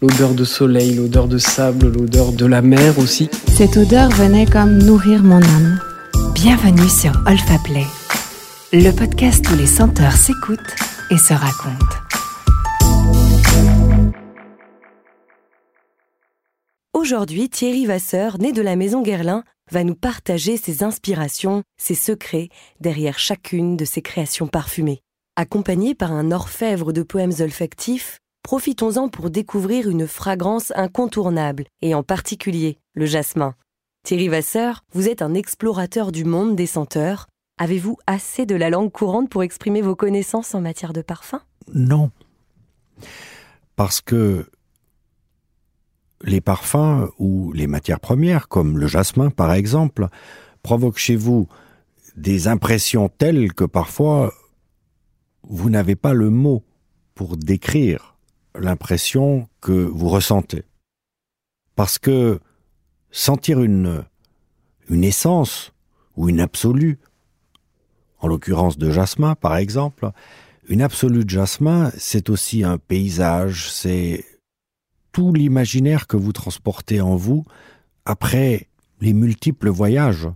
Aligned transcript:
l'odeur 0.00 0.34
de 0.34 0.44
soleil, 0.44 0.94
l'odeur 0.94 1.26
de 1.26 1.38
sable, 1.38 1.88
l'odeur 1.92 2.32
de 2.32 2.46
la 2.46 2.62
mer 2.62 2.98
aussi. 2.98 3.28
Cette 3.56 3.76
odeur 3.76 4.10
venait 4.10 4.46
comme 4.46 4.78
nourrir 4.78 5.22
mon 5.22 5.42
âme. 5.42 5.80
Bienvenue 6.34 6.88
sur 6.88 7.12
Olfa 7.26 7.58
Play, 7.64 7.84
le 8.72 8.92
podcast 8.92 9.44
où 9.50 9.56
les 9.56 9.66
senteurs 9.66 10.12
s'écoutent 10.12 10.76
et 11.10 11.18
se 11.18 11.34
racontent. 11.34 11.96
Aujourd'hui, 16.92 17.48
Thierry 17.48 17.86
Vasseur, 17.86 18.38
né 18.38 18.52
de 18.52 18.62
la 18.62 18.76
maison 18.76 19.02
Guerlain, 19.02 19.42
va 19.70 19.84
nous 19.84 19.94
partager 19.94 20.56
ses 20.56 20.82
inspirations, 20.82 21.62
ses 21.76 21.94
secrets 21.94 22.48
derrière 22.80 23.18
chacune 23.18 23.76
de 23.76 23.84
ses 23.84 24.02
créations 24.02 24.46
parfumées. 24.46 25.00
Accompagné 25.36 25.94
par 25.94 26.12
un 26.12 26.32
orfèvre 26.32 26.92
de 26.92 27.02
poèmes 27.02 27.34
olfactifs, 27.40 28.18
profitons-en 28.48 29.10
pour 29.10 29.28
découvrir 29.28 29.90
une 29.90 30.06
fragrance 30.06 30.72
incontournable, 30.74 31.66
et 31.82 31.94
en 31.94 32.02
particulier 32.02 32.78
le 32.94 33.04
jasmin. 33.04 33.54
Thierry 34.04 34.28
Vasseur, 34.28 34.84
vous 34.94 35.06
êtes 35.06 35.20
un 35.20 35.34
explorateur 35.34 36.12
du 36.12 36.24
monde 36.24 36.56
des 36.56 36.64
senteurs. 36.64 37.26
Avez-vous 37.58 37.98
assez 38.06 38.46
de 38.46 38.54
la 38.54 38.70
langue 38.70 38.90
courante 38.90 39.28
pour 39.28 39.42
exprimer 39.42 39.82
vos 39.82 39.94
connaissances 39.94 40.54
en 40.54 40.62
matière 40.62 40.94
de 40.94 41.02
parfum? 41.02 41.42
Non. 41.74 42.10
Parce 43.76 44.00
que 44.00 44.46
les 46.22 46.40
parfums 46.40 47.10
ou 47.18 47.52
les 47.52 47.66
matières 47.66 48.00
premières, 48.00 48.48
comme 48.48 48.78
le 48.78 48.86
jasmin 48.86 49.28
par 49.28 49.52
exemple, 49.52 50.08
provoquent 50.62 50.96
chez 50.96 51.16
vous 51.16 51.48
des 52.16 52.48
impressions 52.48 53.10
telles 53.10 53.52
que 53.52 53.64
parfois 53.64 54.32
vous 55.42 55.68
n'avez 55.68 55.96
pas 55.96 56.14
le 56.14 56.30
mot 56.30 56.64
pour 57.14 57.36
décrire 57.36 58.17
l'impression 58.58 59.48
que 59.60 59.72
vous 59.72 60.08
ressentez. 60.08 60.64
Parce 61.76 61.98
que 61.98 62.40
sentir 63.10 63.62
une, 63.62 64.04
une 64.88 65.04
essence 65.04 65.72
ou 66.16 66.28
une 66.28 66.40
absolue, 66.40 66.98
en 68.20 68.28
l'occurrence 68.28 68.78
de 68.78 68.90
jasmin 68.90 69.34
par 69.34 69.56
exemple, 69.56 70.10
une 70.68 70.82
absolue 70.82 71.24
de 71.24 71.30
jasmin, 71.30 71.90
c'est 71.96 72.28
aussi 72.28 72.62
un 72.64 72.78
paysage, 72.78 73.70
c'est 73.70 74.24
tout 75.12 75.32
l'imaginaire 75.32 76.06
que 76.06 76.16
vous 76.16 76.32
transportez 76.32 77.00
en 77.00 77.16
vous 77.16 77.44
après 78.04 78.68
les 79.00 79.12
multiples 79.12 79.70
voyages 79.70 80.28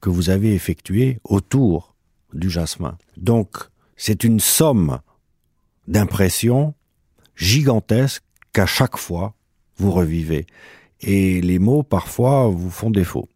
que 0.00 0.10
vous 0.10 0.28
avez 0.28 0.54
effectués 0.54 1.18
autour 1.24 1.94
du 2.34 2.50
jasmin. 2.50 2.98
Donc, 3.16 3.56
c'est 3.96 4.24
une 4.24 4.40
somme 4.40 5.00
d'impressions 5.88 6.74
gigantesques 7.36 8.24
qu'à 8.52 8.66
chaque 8.66 8.96
fois 8.96 9.34
vous 9.76 9.90
revivez. 9.90 10.46
Et 11.00 11.40
les 11.40 11.58
mots, 11.58 11.82
parfois, 11.82 12.48
vous 12.48 12.70
font 12.70 12.90
défaut. 12.90 13.28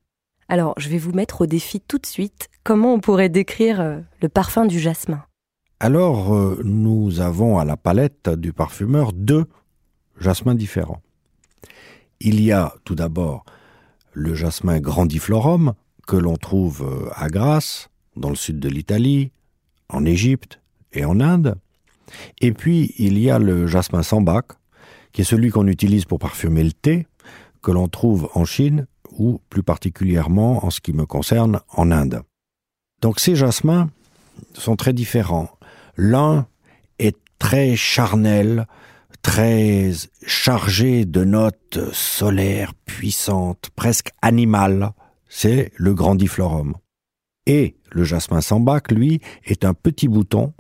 Alors, 0.49 0.75
je 0.79 0.89
vais 0.89 0.99
vous 0.99 1.13
mettre 1.13 1.43
au 1.43 1.47
défi 1.47 1.81
tout 1.81 1.99
de 1.99 2.07
suite. 2.07 2.49
Comment 2.65 2.95
on 2.95 3.01
pourrait 3.01 3.29
décrire 3.29 3.81
euh, 3.81 4.01
le 4.23 4.29
parfum 4.29 4.65
du 4.65 4.79
jasmin? 4.79 5.23
Alors, 5.81 6.35
euh, 6.35 6.61
nous 6.65 7.21
avons 7.21 7.59
à 7.59 7.65
la 7.65 7.77
palette 7.77 8.31
du 8.31 8.53
parfumeur 8.53 9.13
deux 9.13 9.45
jasmins 10.19 10.55
différents. 10.55 11.03
Il 12.21 12.43
y 12.43 12.51
a 12.51 12.75
tout 12.85 12.95
d'abord 12.95 13.45
le 14.13 14.35
jasmin 14.35 14.81
grandiflorum 14.81 15.75
que 16.07 16.17
l'on 16.17 16.37
trouve 16.37 16.83
euh, 16.83 17.11
à 17.15 17.29
Grasse, 17.29 17.91
dans 18.17 18.31
le 18.31 18.37
sud 18.37 18.59
de 18.59 18.69
l'Italie, 18.69 19.31
en 19.89 20.05
Égypte 20.05 20.61
et 20.93 21.05
en 21.05 21.21
Inde. 21.21 21.57
Et 22.41 22.53
puis 22.53 22.95
il 22.99 23.19
y 23.19 23.31
a 23.31 23.39
le 23.39 23.67
jasmin 23.67 24.03
sambac, 24.03 24.47
qui 25.13 25.23
est 25.23 25.25
celui 25.25 25.51
qu'on 25.51 25.67
utilise 25.67 26.05
pour 26.05 26.19
parfumer 26.19 26.65
le 26.65 26.73
thé, 26.73 27.07
que 27.63 27.71
l'on 27.71 27.89
trouve 27.89 28.31
en 28.35 28.45
Chine 28.45 28.87
ou 29.11 29.41
plus 29.51 29.63
particulièrement 29.63 30.65
en 30.65 30.71
ce 30.71 30.81
qui 30.81 30.93
me 30.93 31.07
concerne 31.07 31.61
en 31.71 31.91
Inde. 31.91 32.23
Donc 33.01 33.21
ces 33.21 33.37
jasmins 33.37 33.91
sont 34.53 34.77
très 34.77 34.93
différents. 34.93 35.51
L'un 35.97 36.47
est 36.99 37.17
très 37.39 37.77
charnel, 37.77 38.67
très 39.23 39.93
chargé 40.27 41.05
de 41.05 41.25
notes 41.25 41.79
solaires 41.93 42.75
puissantes, 42.85 43.71
presque 43.75 44.11
animales, 44.23 44.91
c'est 45.29 45.73
le 45.77 45.95
grandiflorum. 45.95 46.75
Et 47.47 47.77
le 47.91 48.05
jasmin 48.05 48.41
sambac, 48.41 48.93
lui, 48.93 49.21
est 49.45 49.65
un 49.65 49.75
petit 49.75 50.09
bouton 50.09 50.53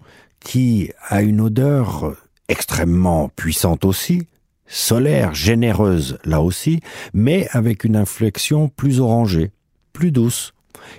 qui 0.48 0.90
a 1.06 1.20
une 1.20 1.42
odeur 1.42 2.16
extrêmement 2.48 3.28
puissante 3.28 3.84
aussi, 3.84 4.28
solaire, 4.66 5.34
généreuse 5.34 6.18
là 6.24 6.40
aussi, 6.40 6.80
mais 7.12 7.46
avec 7.50 7.84
une 7.84 7.96
inflexion 7.96 8.70
plus 8.70 8.98
orangée, 8.98 9.50
plus 9.92 10.10
douce. 10.10 10.54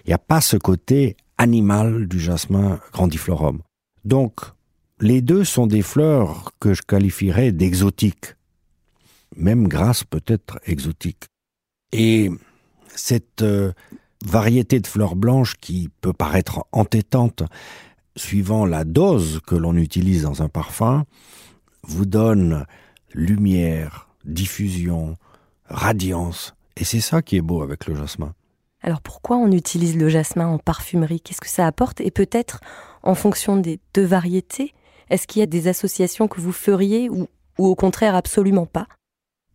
Il 0.06 0.10
n'y 0.10 0.14
a 0.14 0.20
pas 0.20 0.40
ce 0.40 0.56
côté 0.56 1.18
animal 1.40 2.08
du 2.08 2.20
jasmin 2.20 2.80
grandiflorum. 2.94 3.64
Donc, 4.06 4.36
les 5.00 5.24
deux 5.24 5.46
sont 5.46 5.66
des 5.66 5.82
fleurs 5.82 6.52
que 6.60 6.76
je 6.76 6.84
qualifierais 6.84 7.52
d'exotiques. 7.52 8.36
Même 9.36 9.68
grâce 9.68 10.04
peut-être 10.04 10.60
exotique. 10.68 11.26
Et 11.92 12.30
cette 12.96 13.42
euh, 13.42 13.72
variété 14.24 14.80
de 14.80 14.86
fleurs 14.86 15.16
blanches 15.16 15.56
qui 15.60 15.90
peut 16.02 16.14
paraître 16.14 16.68
entêtante, 16.72 17.42
suivant 18.20 18.66
la 18.66 18.84
dose 18.84 19.40
que 19.46 19.56
l'on 19.56 19.76
utilise 19.76 20.24
dans 20.24 20.42
un 20.42 20.50
parfum, 20.50 21.06
vous 21.84 22.06
donne 22.06 22.66
lumière, 23.14 24.10
diffusion, 24.26 25.16
radiance. 25.66 26.54
Et 26.78 26.84
c'est 26.84 27.00
ça 27.00 27.22
qui 27.22 27.38
est 27.38 27.42
beau 27.42 27.62
avec 27.62 27.88
le 27.88 27.96
jasmin. 27.96 28.34
Alors 28.82 29.02
pourquoi 29.02 29.38
on 29.38 29.52
utilise 29.52 29.98
le 29.98 30.10
jasmin 30.10 30.48
en 30.48 30.58
parfumerie? 30.58 31.22
Qu'est-ce 31.22 31.42
que 31.42 31.50
ça 31.50 31.66
apporte? 31.66 32.02
Et 32.02 32.12
peut-être 32.12 32.60
en 33.04 33.16
fonction 33.16 33.58
des 33.58 33.80
deux 33.94 34.06
variétés, 34.06 34.74
est-ce 35.10 35.26
qu'il 35.26 35.40
y 35.40 35.44
a 35.44 35.48
des 35.48 35.68
associations 35.68 36.28
que 36.28 36.40
vous 36.40 36.52
feriez 36.52 37.10
ou, 37.10 37.28
ou 37.58 37.68
au 37.68 37.76
contraire 37.76 38.16
absolument 38.16 38.66
pas? 38.66 38.88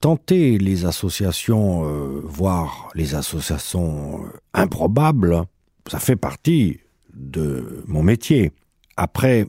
Tenter 0.01 0.59
les 0.59 0.85
associations, 0.85 1.85
euh, 1.85 2.21
voire 2.25 2.91
les 2.95 3.15
associations 3.15 4.25
euh, 4.25 4.29
improbables, 4.53 5.45
ça 5.87 5.99
fait 5.99 6.17
partie 6.17 6.81
de 7.15 7.83
mon 7.87 8.03
métier. 8.03 8.53
Après, 8.97 9.47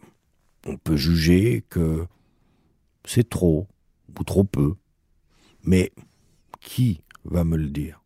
on 0.66 0.78
peut 0.78 0.96
juger 0.96 1.64
que 1.70 2.06
c'est 3.06 3.30
trop 3.30 3.68
ou 4.20 4.24
trop 4.24 4.44
peu. 4.44 4.76
Mais 5.64 5.92
qui 6.62 7.02
va 7.24 7.44
me 7.44 7.58
le 7.58 7.70
dire? 7.70 8.02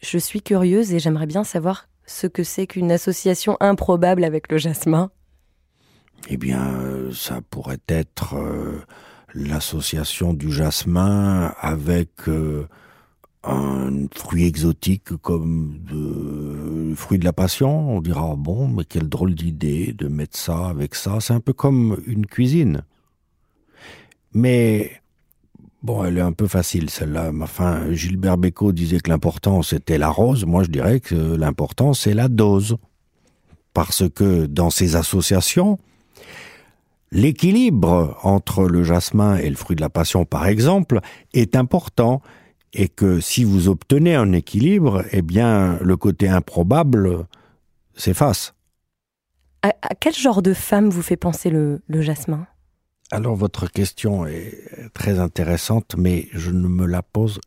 Je 0.00 0.18
suis 0.18 0.42
curieuse 0.42 0.92
et 0.92 0.98
j'aimerais 0.98 1.26
bien 1.26 1.44
savoir 1.44 1.88
ce 2.06 2.26
que 2.26 2.44
c'est 2.44 2.66
qu'une 2.66 2.92
association 2.92 3.56
improbable 3.60 4.24
avec 4.24 4.50
le 4.50 4.58
jasmin. 4.58 5.10
Eh 6.28 6.36
bien, 6.36 7.10
ça 7.12 7.40
pourrait 7.50 7.80
être 7.88 8.34
euh, 8.34 8.82
l'association 9.34 10.32
du 10.32 10.50
jasmin 10.50 11.54
avec 11.60 12.28
euh, 12.28 12.68
un 13.46 14.06
fruit 14.14 14.44
exotique 14.44 15.16
comme 15.22 15.78
le 15.90 16.94
fruit 16.94 17.18
de 17.18 17.24
la 17.24 17.32
passion, 17.32 17.96
on 17.96 18.00
dira 18.00 18.30
ah 18.32 18.36
bon, 18.36 18.68
mais 18.68 18.84
quelle 18.84 19.08
drôle 19.08 19.34
d'idée 19.34 19.92
de 19.92 20.08
mettre 20.08 20.36
ça 20.36 20.68
avec 20.68 20.94
ça. 20.94 21.18
C'est 21.20 21.32
un 21.32 21.40
peu 21.40 21.52
comme 21.52 21.98
une 22.06 22.26
cuisine. 22.26 22.82
Mais 24.32 25.00
bon, 25.82 26.04
elle 26.04 26.18
est 26.18 26.22
un 26.22 26.32
peu 26.32 26.48
facile 26.48 26.90
celle-là. 26.90 27.30
Enfin, 27.40 27.92
Gilbert 27.92 28.38
Bécaud 28.38 28.72
disait 28.72 29.00
que 29.00 29.10
l'important 29.10 29.62
c'était 29.62 29.98
la 29.98 30.08
rose. 30.08 30.44
Moi, 30.44 30.64
je 30.64 30.70
dirais 30.70 31.00
que 31.00 31.14
l'important 31.14 31.94
c'est 31.94 32.14
la 32.14 32.28
dose, 32.28 32.76
parce 33.72 34.08
que 34.08 34.46
dans 34.46 34.70
ces 34.70 34.96
associations, 34.96 35.78
l'équilibre 37.12 38.18
entre 38.22 38.64
le 38.64 38.82
jasmin 38.82 39.36
et 39.36 39.48
le 39.48 39.56
fruit 39.56 39.76
de 39.76 39.80
la 39.80 39.90
passion, 39.90 40.24
par 40.24 40.46
exemple, 40.46 41.00
est 41.32 41.54
important 41.56 42.20
et 42.78 42.88
que 42.88 43.20
si 43.20 43.42
vous 43.42 43.68
obtenez 43.68 44.14
un 44.14 44.32
équilibre, 44.32 45.02
eh 45.10 45.22
bien, 45.22 45.78
le 45.80 45.96
côté 45.96 46.28
improbable 46.28 47.26
s'efface. 47.94 48.54
À, 49.62 49.68
à, 49.80 49.94
quel 49.98 50.14
genre 50.14 50.42
de 50.42 50.52
femme 50.52 50.90
vous 50.90 51.02
fait 51.02 51.16
penser 51.16 51.48
le, 51.48 51.80
le 51.88 52.02
jasmin? 52.02 52.46
Alors, 53.10 53.34
votre 53.34 53.70
question 53.70 54.26
est 54.26 54.90
très 54.92 55.18
intéressante, 55.18 55.94
mais 55.96 56.28
je 56.32 56.50
ne 56.50 56.68
me 56.68 56.86
la 56.86 57.02
pose 57.02 57.40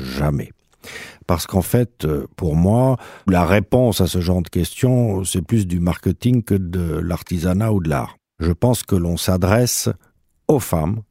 jamais. 0.00 0.50
Parce 1.28 1.46
qu'en 1.46 1.62
fait, 1.62 2.04
pour 2.34 2.56
moi, 2.56 2.96
la 3.28 3.44
réponse 3.46 4.00
à 4.00 4.08
ce 4.08 4.20
genre 4.20 4.42
de 4.42 4.48
questions, 4.48 5.22
c'est 5.22 5.42
plus 5.42 5.68
du 5.68 5.78
marketing 5.78 6.42
que 6.42 6.54
de 6.54 6.98
l'artisanat 6.98 7.72
ou 7.72 7.80
de 7.80 7.88
l'art. 7.88 8.16
Je 8.40 8.50
pense 8.50 8.82
que 8.82 8.96
l'on 8.96 9.16
s'adresse 9.16 9.88
aux 10.48 10.58
femmes, 10.58 11.02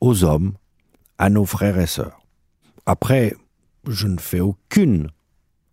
aux 0.00 0.24
hommes, 0.24 0.54
à 1.18 1.30
nos 1.30 1.44
frères 1.44 1.78
et 1.78 1.86
sœurs. 1.86 2.19
Après, 2.86 3.34
je 3.86 4.06
ne 4.06 4.18
fais 4.18 4.40
aucune 4.40 5.08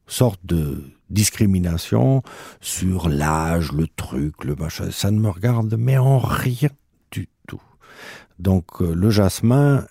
sorte 0.07 0.39
de 0.45 0.83
discrimination 1.09 2.21
sur 2.61 3.09
l'âge, 3.09 3.71
le 3.71 3.87
truc, 3.87 4.43
le 4.43 4.55
machin. 4.55 4.91
Ça 4.91 5.11
ne 5.11 5.19
me 5.19 5.29
regarde 5.29 5.75
mais 5.77 5.97
en 5.97 6.19
rien 6.19 6.69
du 7.11 7.29
tout. 7.47 7.61
Donc 8.39 8.81
euh, 8.81 8.93
le 8.93 9.09
jasmin 9.09 9.85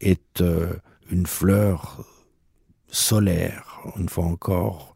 est 0.00 0.40
euh, 0.40 0.72
une 1.10 1.26
fleur 1.26 2.04
solaire, 2.88 3.80
une 3.98 4.08
fois 4.08 4.24
encore, 4.24 4.94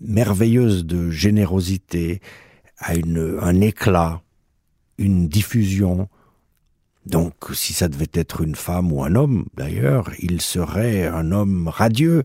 merveilleuse 0.00 0.84
de 0.84 1.10
générosité, 1.10 2.20
une, 2.94 3.38
un 3.40 3.60
éclat, 3.60 4.22
une 4.98 5.28
diffusion. 5.28 6.08
Donc, 7.08 7.34
si 7.54 7.72
ça 7.72 7.88
devait 7.88 8.10
être 8.12 8.42
une 8.42 8.54
femme 8.54 8.92
ou 8.92 9.02
un 9.02 9.14
homme, 9.14 9.46
d'ailleurs, 9.54 10.10
il 10.18 10.42
serait 10.42 11.06
un 11.06 11.32
homme 11.32 11.68
radieux, 11.68 12.22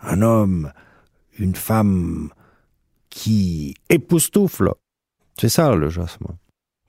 un 0.00 0.22
homme, 0.22 0.72
une 1.36 1.56
femme 1.56 2.30
qui 3.10 3.74
époustoufle. 3.90 4.72
C'est 5.38 5.48
ça 5.48 5.74
le 5.74 5.88
jasmin. 5.88 6.36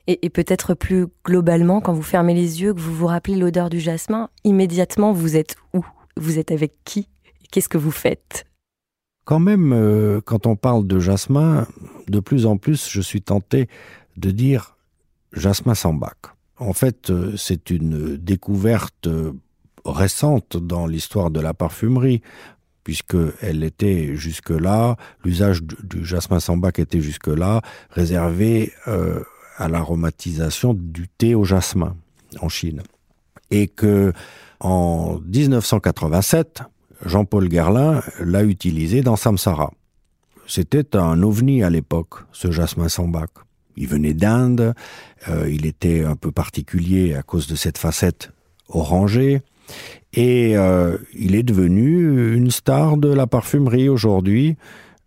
Et, 0.06 0.26
et 0.26 0.30
peut-être 0.30 0.76
plus 0.76 1.08
globalement, 1.26 1.82
quand 1.82 1.94
vous 1.94 2.04
fermez 2.04 2.36
les 2.36 2.62
yeux, 2.62 2.76
que 2.76 2.80
vous 2.80 2.96
vous 2.96 3.08
rappelez 3.08 3.38
l'odeur 3.38 3.72
du 3.72 3.80
jasmin, 3.80 4.30
immédiatement 4.44 5.14
vous 5.14 5.36
êtes 5.36 5.56
où? 5.74 5.84
Vous 6.16 6.38
êtes 6.38 6.52
avec 6.52 6.74
qui? 6.86 7.10
Qu'est-ce 7.52 7.70
que 7.70 7.80
vous 7.80 7.92
faites? 7.92 8.46
Quand 9.26 9.40
même, 9.40 9.74
euh, 9.74 10.22
quand 10.24 10.46
on 10.46 10.56
parle 10.56 10.86
de 10.86 11.00
jasmin, 11.00 11.68
de 12.08 12.20
plus 12.20 12.46
en 12.46 12.58
plus, 12.58 12.88
je 12.88 13.02
suis 13.02 13.22
tenté 13.22 13.68
de 14.16 14.30
dire 14.30 14.78
jasmin 15.34 15.74
sans 15.74 15.94
bac. 15.94 16.18
En 16.60 16.74
fait, 16.74 17.10
euh, 17.10 17.36
c'est 17.38 17.70
une 17.70 18.18
découverte 18.18 19.08
euh, 19.08 19.34
récente 19.86 20.58
dans 20.58 20.88
l'histoire 20.88 21.30
de 21.30 21.40
la 21.40 21.54
parfumerie, 21.54 22.22
puisqu'elle 22.84 23.64
était 23.64 24.16
jusque-là, 24.16 24.96
l'usage 25.24 25.62
du, 25.62 26.06
jasmin 26.06 26.40
sans 26.40 26.58
bac 26.58 26.80
était 26.80 27.02
jusque-là 27.02 27.62
réservé 27.92 28.74
euh, 28.88 29.22
à 29.58 29.68
l'aromatisation 29.68 30.74
du 30.74 31.08
thé 31.08 31.36
au 31.36 31.44
jasmin 31.44 31.96
en 32.42 32.50
Chine. 32.50 32.82
Et 33.52 33.68
que 33.68 34.14
en 34.60 35.20
1987, 35.26 36.64
Jean-Paul 37.06 37.48
Guerlain 37.48 38.02
l'a 38.20 38.44
utilisé 38.44 39.02
dans 39.02 39.16
Samsara. 39.16 39.72
C'était 40.48 40.96
un 40.96 41.22
ovni 41.22 41.62
à 41.62 41.70
l'époque, 41.70 42.16
ce 42.32 42.52
jasmin 42.52 42.90
sans 42.90 43.08
bac. 43.08 43.30
Il 43.78 43.88
venait 43.88 44.14
d'Inde, 44.14 44.74
euh, 45.30 45.50
il 45.50 45.66
était 45.66 46.04
un 46.04 46.16
peu 46.16 46.32
particulier 46.32 47.14
à 47.14 47.22
cause 47.22 47.48
de 47.48 47.56
cette 47.56 47.78
facette 47.78 48.32
orangée, 48.68 49.42
et 50.14 50.58
euh, 50.58 50.98
il 51.14 51.36
est 51.36 51.44
devenu 51.44 52.36
une 52.36 52.50
star 52.50 52.98
de 52.98 53.10
la 53.10 53.28
parfumerie 53.28 53.88
aujourd'hui. 53.88 54.56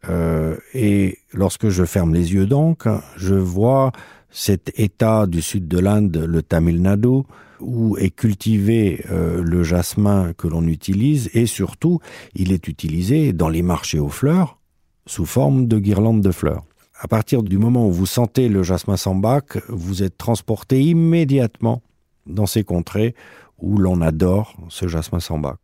Euh, 0.09 0.57
et 0.73 1.19
lorsque 1.33 1.69
je 1.69 1.85
ferme 1.85 2.15
les 2.15 2.33
yeux 2.33 2.47
donc, 2.47 2.85
je 3.17 3.35
vois 3.35 3.93
cet 4.31 4.73
état 4.79 5.27
du 5.27 5.43
sud 5.43 5.67
de 5.67 5.79
l'Inde, 5.79 6.17
le 6.17 6.43
Tamil 6.43 6.81
Nadu, 6.81 7.23
où 7.59 7.97
est 7.99 8.11
cultivé 8.11 9.05
le 9.11 9.63
jasmin 9.63 10.33
que 10.39 10.49
l'on 10.49 10.67
utilise, 10.67 11.29
et 11.35 11.45
surtout, 11.45 11.99
il 12.35 12.53
est 12.53 12.69
utilisé 12.69 13.35
dans 13.35 13.51
les 13.51 13.61
marchés 13.61 13.99
aux 13.99 14.09
fleurs 14.09 14.59
sous 15.05 15.27
forme 15.27 15.67
de 15.67 15.79
guirlandes 15.79 16.23
de 16.23 16.31
fleurs. 16.31 16.65
À 17.03 17.09
partir 17.09 17.43
du 17.43 17.57
moment 17.57 17.89
où 17.89 17.93
vous 17.93 18.05
sentez 18.05 18.51
le 18.51 18.63
jasmin 18.63 18.99
sans 18.99 19.15
bac, 19.15 19.57
vous 19.69 20.03
êtes 20.03 20.19
transporté 20.19 20.83
immédiatement 20.83 21.81
dans 22.27 22.45
ces 22.45 22.63
contrées 22.63 23.15
où 23.59 23.79
l'on 23.79 24.03
adore 24.03 24.55
ce 24.69 24.87
jasmin 24.87 25.19
sans 25.19 25.39
bac. 25.39 25.57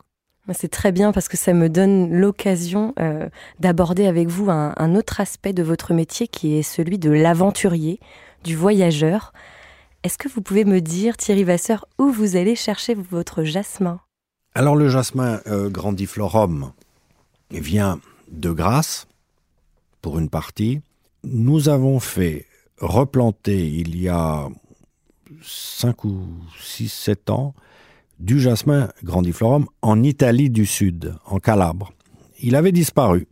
C'est 0.55 0.71
très 0.71 0.93
bien 0.93 1.12
parce 1.12 1.29
que 1.29 1.37
ça 1.37 1.53
me 1.53 1.69
donne 1.69 2.11
l'occasion 2.11 2.94
euh, 2.99 3.29
d'aborder 3.61 4.06
avec 4.06 4.29
vous 4.29 4.50
un, 4.50 4.73
un, 4.79 4.94
autre 4.94 5.21
aspect 5.21 5.53
de 5.53 5.62
votre 5.62 5.93
métier 5.93 6.27
qui 6.27 6.56
est 6.56 6.62
celui 6.62 6.99
de 6.99 7.11
l'aventurier, 7.11 8.00
du 8.43 8.56
voyageur. 8.56 9.35
Est-ce 10.05 10.17
que 10.17 10.29
vous 10.29 10.41
pouvez 10.41 10.65
me 10.65 10.81
dire, 10.81 11.19
Thierry 11.19 11.44
Vasseur, 11.44 11.87
où 11.99 12.11
vous 12.11 12.37
allez 12.37 12.56
chercher 12.56 12.94
votre 12.94 13.44
jasmin? 13.44 14.00
Alors 14.55 14.75
le 14.75 14.89
jasmin 14.89 15.41
euh, 15.49 15.69
grandiflorum 15.69 16.73
vient 17.50 18.00
de 18.31 18.53
Grasse, 18.53 19.06
pour 20.00 20.21
une 20.21 20.31
partie. 20.31 20.81
Nous 21.28 21.69
avons 21.69 21.99
fait 21.99 22.46
replanter 22.78 23.69
il 23.69 24.00
y 24.00 24.08
a 24.08 24.49
5 25.43 26.05
ou 26.05 26.23
6, 26.62 26.88
7 26.88 27.31
ans 27.31 27.52
du 28.20 28.38
jasmin 28.38 28.90
grandiflorum 29.02 29.67
en 29.82 30.05
Italie 30.05 30.50
du 30.50 30.67
Sud, 30.67 31.17
en 31.25 31.40
Calabre. 31.40 31.93
Il 32.40 32.55
avait 32.55 32.70
disparu. 32.70 33.26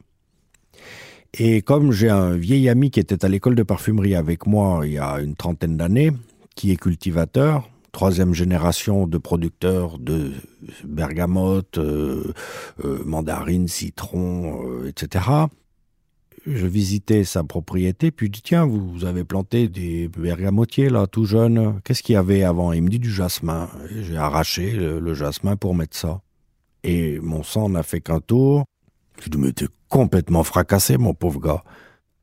Et 1.34 1.62
comme 1.62 1.92
j'ai 1.92 2.10
un 2.10 2.34
vieil 2.34 2.68
ami 2.68 2.90
qui 2.90 2.98
était 2.98 3.24
à 3.24 3.28
l'école 3.28 3.54
de 3.54 3.62
parfumerie 3.62 4.16
avec 4.16 4.48
moi 4.48 4.80
il 4.84 4.94
y 4.94 4.98
a 4.98 5.20
une 5.20 5.36
trentaine 5.36 5.76
d'années, 5.76 6.10
qui 6.56 6.72
est 6.72 6.76
cultivateur, 6.76 7.70
troisième 7.92 8.34
génération 8.34 9.06
de 9.06 9.18
producteurs 9.18 10.00
de 10.00 10.32
bergamote, 10.82 11.78
euh, 11.78 12.34
euh, 12.84 13.04
mandarine, 13.04 13.68
citron, 13.68 14.64
euh, 14.68 14.88
etc. 14.88 15.46
Je 16.46 16.66
visitais 16.66 17.24
sa 17.24 17.42
propriété, 17.42 18.10
puis 18.10 18.26
je 18.26 18.32
dis 18.32 18.42
tiens, 18.42 18.66
vous 18.66 19.04
avez 19.04 19.24
planté 19.24 19.68
des 19.68 20.08
bergamotiers 20.08 20.90
là, 20.90 21.06
tout 21.06 21.24
jeune. 21.24 21.80
Qu'est-ce 21.84 22.02
qu'il 22.02 22.14
y 22.14 22.16
avait 22.16 22.42
avant? 22.42 22.72
Il 22.72 22.82
me 22.82 22.90
dit 22.90 22.98
du 22.98 23.10
jasmin. 23.10 23.70
J'ai 24.02 24.16
arraché 24.16 24.72
le, 24.72 25.14
jasmin 25.14 25.56
pour 25.56 25.74
mettre 25.74 25.96
ça. 25.96 26.20
Et 26.82 27.18
mon 27.20 27.42
sang 27.42 27.70
n'a 27.70 27.82
fait 27.82 28.00
qu'un 28.00 28.20
tour. 28.20 28.64
Je 29.20 29.38
me 29.38 29.52
suis 29.56 29.68
complètement 29.88 30.44
fracassé, 30.44 30.98
mon 30.98 31.14
pauvre 31.14 31.40
gars. 31.40 31.64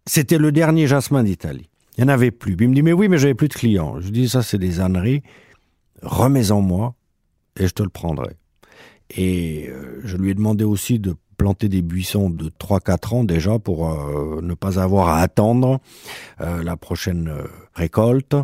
C'était 0.06 0.38
le 0.38 0.52
dernier 0.52 0.88
jasmin 0.88 1.24
d'Italie. 1.24 1.70
Il 1.98 2.04
n'y 2.04 2.12
en 2.12 2.14
avait 2.14 2.32
plus. 2.32 2.56
Il 2.60 2.70
me 2.70 2.76
dit 2.76 2.84
mais 2.84 2.94
oui, 2.94 3.08
mais 3.08 3.18
j'avais 3.18 3.34
plus 3.34 3.48
de 3.48 3.54
clients. 3.54 4.00
Je 4.00 4.10
dis 4.10 4.30
ça, 4.30 4.44
c'est 4.44 4.60
des 4.60 4.80
âneries. 4.80 5.24
Remets-en 6.04 6.62
moi 6.62 6.96
et 7.60 7.68
je 7.68 7.74
te 7.74 7.84
le 7.84 7.90
prendrai. 7.90 8.36
Et 9.10 9.68
euh, 9.70 10.00
je 10.04 10.18
lui 10.18 10.32
ai 10.32 10.34
demandé 10.34 10.64
aussi 10.64 11.00
de 11.00 11.16
planter 11.42 11.70
des 11.70 11.82
buissons 11.82 12.30
de 12.30 12.50
3-4 12.50 13.16
ans 13.16 13.24
déjà 13.24 13.58
pour 13.58 13.90
euh, 13.90 14.42
ne 14.44 14.54
pas 14.54 14.78
avoir 14.78 15.10
à 15.10 15.22
attendre 15.22 15.80
euh, 16.40 16.62
la 16.62 16.78
prochaine 16.78 17.30
euh, 17.30 17.48
récolte. 17.74 18.36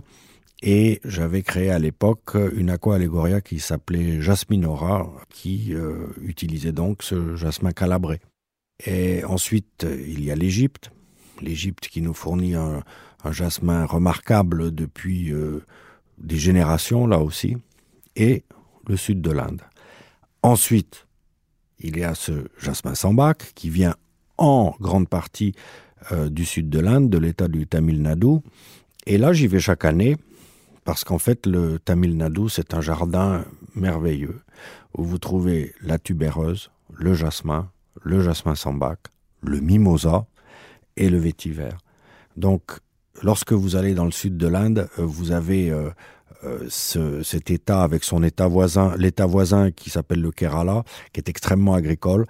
Et 0.64 1.00
j'avais 1.06 1.44
créé 1.44 1.70
à 1.70 1.78
l'époque 1.78 2.36
une 2.56 2.72
aqua 2.72 2.96
allegoria 2.96 3.40
qui 3.40 3.60
s'appelait 3.60 4.20
Jasminora, 4.20 5.08
qui 5.30 5.76
utilisait 6.20 6.72
donc 6.72 7.04
ce 7.04 7.36
jasmin 7.36 7.74
calabré. 7.74 8.20
Et 8.84 9.24
ensuite, 9.24 9.86
il 9.86 10.24
y 10.24 10.32
a 10.32 10.36
l'Égypte, 10.36 10.90
l'Égypte 11.44 11.90
qui 11.90 12.02
nous 12.02 12.16
fournit 12.16 12.56
un, 12.56 12.82
jasmin 13.30 13.86
remarquable 13.86 14.74
depuis 14.74 15.32
des 16.18 16.38
générations 16.38 17.06
là 17.06 17.20
aussi, 17.20 17.58
et 18.16 18.44
le 18.88 18.98
sud 18.98 19.22
de 19.22 19.30
l'Inde. 19.30 19.62
Ensuite, 20.42 21.07
il 21.80 21.98
y 21.98 22.04
a 22.04 22.16
ce 22.16 22.48
jasmin 22.60 22.96
sans 22.96 23.14
bac 23.14 23.52
qui 23.56 23.70
vient 23.70 23.96
en 24.38 24.76
grande 24.80 25.08
partie 25.08 25.54
euh, 26.12 26.30
du 26.30 26.46
sud 26.46 26.70
de 26.70 26.80
l'Inde, 26.80 27.10
de 27.10 27.18
l'état 27.18 27.48
du 27.48 27.68
Tamil 27.68 28.02
Nadu. 28.02 28.38
Et 29.06 29.18
là, 29.18 29.34
j'y 29.34 29.48
vais 29.48 29.60
chaque 29.60 29.86
année 29.86 30.18
parce 30.84 31.04
qu'en 31.04 31.18
fait, 31.18 31.46
le 31.46 31.80
Tamil 31.80 32.18
Nadu, 32.18 32.50
c'est 32.50 32.74
un 32.74 32.82
jardin 32.82 33.46
merveilleux 33.76 34.42
où 34.98 35.04
vous 35.04 35.18
trouvez 35.18 35.74
la 35.82 36.00
tubéreuse, 36.00 36.72
le 36.94 37.14
jasmin, 37.14 37.70
le 38.04 38.22
jasmin 38.22 38.56
sans 38.56 38.74
bac, 38.74 39.00
le 39.42 39.60
mimosa 39.60 40.26
et 40.96 41.10
le 41.10 41.18
vétiver. 41.18 41.70
Donc, 42.36 42.64
lorsque 43.22 43.54
vous 43.54 43.76
allez 43.76 43.94
dans 43.94 44.06
le 44.06 44.12
sud 44.12 44.38
de 44.38 44.48
l'Inde, 44.48 44.90
vous 44.98 45.32
avez 45.32 45.72
euh, 45.72 45.90
ce, 46.70 47.24
cet 47.24 47.52
état 47.52 47.84
avec 47.84 48.04
son 48.04 48.24
état 48.24 48.48
voisin, 48.48 48.94
l'état 48.98 49.26
voisin 49.26 49.72
qui 49.72 49.90
s'appelle 49.90 50.22
le 50.22 50.32
Kerala, 50.32 50.84
qui 51.14 51.20
est 51.20 51.30
extrêmement 51.30 51.74
agricole, 51.74 52.26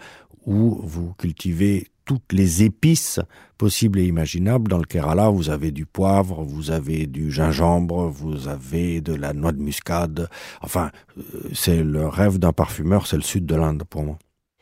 où 0.46 0.80
vous 0.84 1.14
cultivez 1.14 1.88
toutes 2.08 2.32
les 2.32 2.64
épices 2.64 3.20
possibles 3.58 4.00
et 4.00 4.06
imaginables. 4.06 4.70
Dans 4.70 4.78
le 4.78 4.86
Kerala, 4.86 5.30
vous 5.30 5.50
avez 5.50 5.72
du 5.72 5.86
poivre, 5.86 6.44
vous 6.44 6.72
avez 6.72 7.06
du 7.06 7.32
gingembre, 7.32 8.08
vous 8.08 8.48
avez 8.48 9.02
de 9.02 9.14
la 9.14 9.34
noix 9.34 9.52
de 9.52 9.62
muscade. 9.62 10.30
Enfin, 10.62 10.90
euh, 11.18 11.22
c'est 11.54 11.84
le 11.84 12.08
rêve 12.08 12.40
d'un 12.40 12.54
parfumeur, 12.54 13.06
c'est 13.08 13.18
le 13.18 13.24
sud 13.24 13.46
de 13.46 13.56
l'Inde 13.56 13.84
pour 13.88 14.04
moi. 14.04 14.18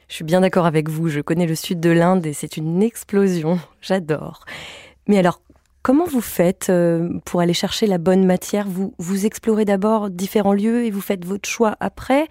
Je 0.07 0.15
suis 0.15 0.23
bien 0.23 0.41
d'accord 0.41 0.65
avec 0.65 0.89
vous, 0.89 1.07
je 1.07 1.21
connais 1.21 1.47
le 1.47 1.55
sud 1.55 1.79
de 1.79 1.89
l'Inde 1.89 2.25
et 2.25 2.33
c'est 2.33 2.57
une 2.57 2.83
explosion, 2.83 3.59
j'adore. 3.81 4.45
Mais 5.07 5.17
alors, 5.17 5.41
Comment 5.85 6.05
vous 6.05 6.19
faites 6.19 6.71
euh, 6.71 7.19
pour 7.25 7.41
aller 7.41 7.53
chercher 7.53 7.85
la 7.85 7.99
bonne 7.99 8.25
matière? 8.25 8.67
Vous, 8.67 8.95
vous 8.97 9.27
explorez 9.27 9.65
d'abord 9.65 10.09
différents 10.09 10.55
lieux 10.55 10.83
et 10.83 10.89
vous 10.89 10.99
faites 10.99 11.23
votre 11.23 11.47
choix 11.47 11.77
après. 11.79 12.27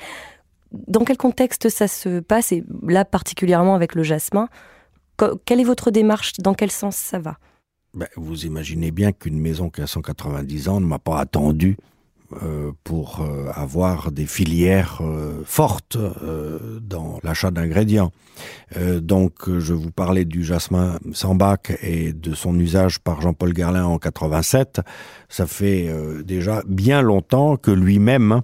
Dans 0.73 1.05
quel 1.05 1.17
contexte 1.17 1.69
ça 1.69 1.87
se 1.87 2.19
passe? 2.19 2.51
Et 2.51 2.65
là 2.83 3.05
particulièrement 3.05 3.77
avec 3.77 3.95
le 3.95 4.03
jasmin, 4.03 4.49
quelle 5.45 5.61
est 5.61 5.65
votre 5.65 5.93
démarche? 5.93 6.33
Dans 6.39 6.55
quel 6.55 6.73
sens 6.73 6.97
ça 6.97 7.21
va? 7.21 7.39
Ben, 7.95 8.09
Vous 8.17 8.45
imaginez 8.45 8.91
bien 8.91 9.13
qu'une 9.13 9.39
maison 9.39 9.71
qui 9.71 9.83
a 9.83 9.87
190 9.87 10.69
ans 10.69 10.81
ne 10.81 10.87
m'a 10.87 10.99
pas 10.99 11.21
attendu 11.21 11.77
pour 12.85 13.21
euh, 13.21 13.51
avoir 13.55 14.13
des 14.13 14.27
filières 14.27 15.01
euh, 15.01 15.43
fortes 15.45 15.97
euh, 15.97 16.81
dans 16.81 17.19
l'achat 17.23 17.51
d'ingrédients. 17.51 18.13
Euh, 18.77 19.01
donc 19.01 19.49
je 19.59 19.73
vous 19.73 19.91
parlais 19.91 20.25
du 20.25 20.45
jasmin 20.45 20.99
sans 21.13 21.35
bac 21.35 21.77
et 21.83 22.13
de 22.13 22.35
son 22.35 22.59
usage 22.59 23.01
par 23.01 23.21
Jean-Paul 23.21 23.53
Guerlain 23.53 23.87
en 23.87 23.99
87. 23.99 24.81
Ça 25.29 25.47
fait 25.47 25.89
euh, 25.89 26.23
déjà 26.23 26.63
bien 26.67 27.03
longtemps 27.03 27.57
que 27.57 27.71
lui-même 27.71 28.43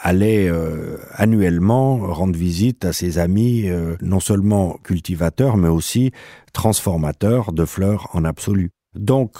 allait 0.00 0.48
euh, 0.48 0.98
annuellement 1.12 1.96
rendre 1.96 2.36
visite 2.36 2.84
à 2.84 2.92
ses 2.92 3.18
amis, 3.18 3.68
euh, 3.68 3.96
non 4.00 4.20
seulement 4.20 4.78
cultivateurs, 4.84 5.56
mais 5.56 5.68
aussi 5.68 6.12
transformateurs 6.52 7.52
de 7.52 7.64
fleurs 7.64 8.08
en 8.12 8.24
absolu. 8.24 8.70
Donc, 8.94 9.36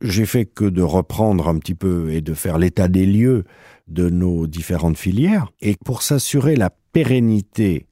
j'ai 0.00 0.26
fait 0.26 0.44
que 0.44 0.64
de 0.64 0.82
reprendre 0.82 1.48
un 1.48 1.58
petit 1.58 1.74
peu 1.74 2.10
et 2.12 2.20
de 2.20 2.34
faire 2.34 2.58
l'état 2.58 2.88
des 2.88 3.06
lieux 3.06 3.44
de 3.88 4.08
nos 4.08 4.46
différentes 4.46 4.98
filières. 4.98 5.50
Et 5.60 5.76
pour 5.84 6.02
s'assurer 6.02 6.56
la 6.56 6.70
pérennité 6.92 7.86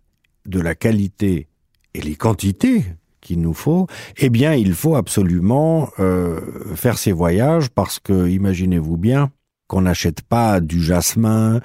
de 0.47 0.61
la 0.61 0.75
qualité 0.75 1.49
et 1.95 2.01
les 2.01 2.15
quantités 2.15 2.85
qu'il 3.21 3.41
nous 3.41 3.55
faut, 3.55 3.87
eh 4.19 4.31
bien, 4.31 4.55
il 4.55 4.75
faut 4.75 4.95
absolument 4.95 5.91
euh, 5.99 6.41
faire 6.77 6.99
ces 6.99 7.13
voyages 7.13 7.71
parce 7.71 7.99
que, 7.99 8.29
imaginez-vous 8.29 8.97
bien, 8.97 9.33
qu'on 9.67 9.83
n'achète 9.83 10.23
pas 10.23 10.61
du 10.61 10.81
jasmin, 10.81 11.61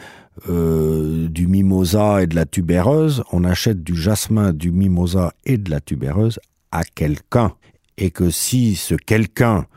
euh, 0.50 1.28
du 1.28 1.46
mimosa 1.48 2.24
et 2.24 2.28
de 2.28 2.36
la 2.36 2.46
tubéreuse, 2.46 3.24
on 3.32 3.44
achète 3.44 3.84
du 3.84 3.96
jasmin, 3.96 4.54
du 4.54 4.72
mimosa 4.72 5.34
et 5.46 5.58
de 5.58 5.70
la 5.70 5.82
tubéreuse 5.82 6.40
à 6.72 6.84
quelqu'un. 6.84 7.54
Et 7.98 8.10
que 8.10 8.32
si 8.32 8.76
ce 8.76 8.96
quelqu'un, 8.96 9.68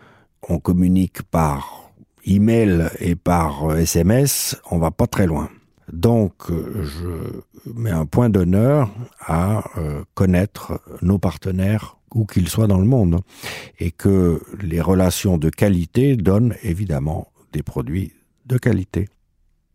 on 0.49 0.59
communique 0.59 1.23
par 1.23 1.93
email 2.27 2.91
et 3.01 3.15
par 3.15 3.77
SMS, 3.77 4.57
on 4.71 4.79
va 4.79 4.91
pas 4.91 5.07
très 5.07 5.27
loin. 5.27 5.49
Donc, 5.93 6.33
je 6.49 7.43
mets 7.73 7.91
un 7.91 8.07
point 8.07 8.31
d'honneur 8.31 8.91
à 9.21 9.65
euh, 9.79 10.03
connaître 10.15 10.81
nos 11.03 11.19
partenaires 11.19 11.99
où 12.15 12.27
qu'ils 12.27 12.49
soient 12.49 12.67
dans 12.67 12.79
le 12.79 12.87
monde 12.87 13.21
et 13.79 13.91
que 13.91 14.41
les 14.63 14.81
relations 14.81 15.37
de 15.37 15.51
qualité 15.51 16.17
donnent 16.17 16.55
évidemment 16.63 17.29
des 17.53 17.63
produits 17.63 18.13
de 18.47 18.57
qualité. 18.57 19.09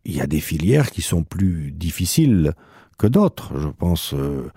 Il 0.04 0.16
y 0.16 0.20
a 0.20 0.26
des 0.26 0.40
filières 0.40 0.90
qui 0.90 1.02
sont 1.02 1.22
plus 1.22 1.70
difficiles 1.70 2.52
que 2.98 3.06
d'autres. 3.06 3.52
Je 3.58 3.68
pense 3.68 4.14
euh, 4.14 4.50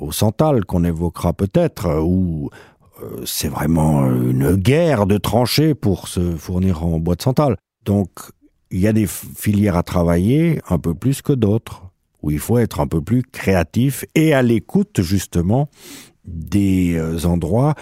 au 0.00 0.12
Santal 0.12 0.64
qu'on 0.64 0.84
évoquera 0.84 1.32
peut-être, 1.32 1.86
euh, 1.86 2.48
c'est 3.24 3.48
vraiment 3.48 4.06
une 4.06 4.54
guerre 4.54 5.06
de 5.06 5.18
tranchées 5.18 5.74
pour 5.74 6.08
se 6.08 6.36
fournir 6.36 6.84
en 6.84 6.98
bois 6.98 7.14
de 7.14 7.22
Santal. 7.22 7.56
Donc 7.84 8.08
il 8.70 8.80
y 8.80 8.86
a 8.86 8.92
des 8.92 9.06
filières 9.06 9.76
à 9.76 9.82
travailler 9.82 10.60
un 10.68 10.78
peu 10.78 10.94
plus 10.94 11.22
que 11.22 11.32
d'autres, 11.32 11.82
où 12.22 12.30
il 12.30 12.38
faut 12.38 12.58
être 12.58 12.80
un 12.80 12.86
peu 12.86 13.00
plus 13.00 13.22
créatif 13.22 14.04
et 14.14 14.34
à 14.34 14.42
l'écoute 14.42 15.02
justement 15.02 15.68
des 16.24 16.96
euh, 16.96 17.24
endroits 17.24 17.74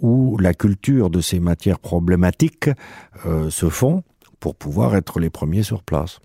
où 0.00 0.38
la 0.38 0.54
culture 0.54 1.10
de 1.10 1.20
ces 1.20 1.40
matières 1.40 1.80
problématiques 1.80 2.70
euh, 3.26 3.50
se 3.50 3.68
font 3.68 4.04
pour 4.38 4.54
pouvoir 4.54 4.94
être 4.94 5.18
les 5.18 5.30
premiers 5.30 5.64
sur 5.64 5.82
place. 5.82 6.20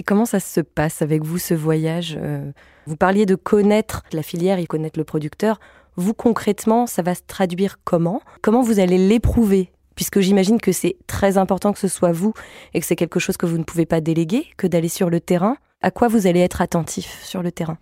Et 0.00 0.04
comment 0.04 0.26
ça 0.26 0.40
se 0.40 0.60
passe 0.60 1.02
avec 1.02 1.24
vous 1.24 1.38
ce 1.38 1.54
voyage 1.54 2.18
euh, 2.20 2.50
Vous 2.86 2.96
parliez 2.96 3.26
de 3.26 3.36
connaître 3.36 4.02
la 4.12 4.22
filière 4.22 4.58
et 4.58 4.66
connaître 4.66 4.98
le 4.98 5.04
producteur. 5.04 5.60
Vous 5.98 6.14
concrètement, 6.14 6.86
ça 6.86 7.02
va 7.02 7.16
se 7.16 7.22
traduire 7.26 7.80
comment? 7.82 8.22
Comment 8.40 8.62
vous 8.62 8.78
allez 8.78 8.98
l'éprouver? 8.98 9.72
Puisque 9.96 10.20
j'imagine 10.20 10.60
que 10.60 10.70
c'est 10.70 10.96
très 11.08 11.38
important 11.38 11.72
que 11.72 11.80
ce 11.80 11.88
soit 11.88 12.12
vous 12.12 12.32
et 12.72 12.78
que 12.78 12.86
c'est 12.86 12.94
quelque 12.94 13.18
chose 13.18 13.36
que 13.36 13.46
vous 13.46 13.58
ne 13.58 13.64
pouvez 13.64 13.84
pas 13.84 14.00
déléguer, 14.00 14.46
que 14.56 14.68
d'aller 14.68 14.88
sur 14.88 15.10
le 15.10 15.18
terrain. 15.18 15.56
À 15.82 15.90
quoi 15.90 16.06
vous 16.06 16.28
allez 16.28 16.38
être 16.38 16.60
attentif 16.60 17.20
sur 17.24 17.42
le 17.42 17.50
terrain? 17.50 17.78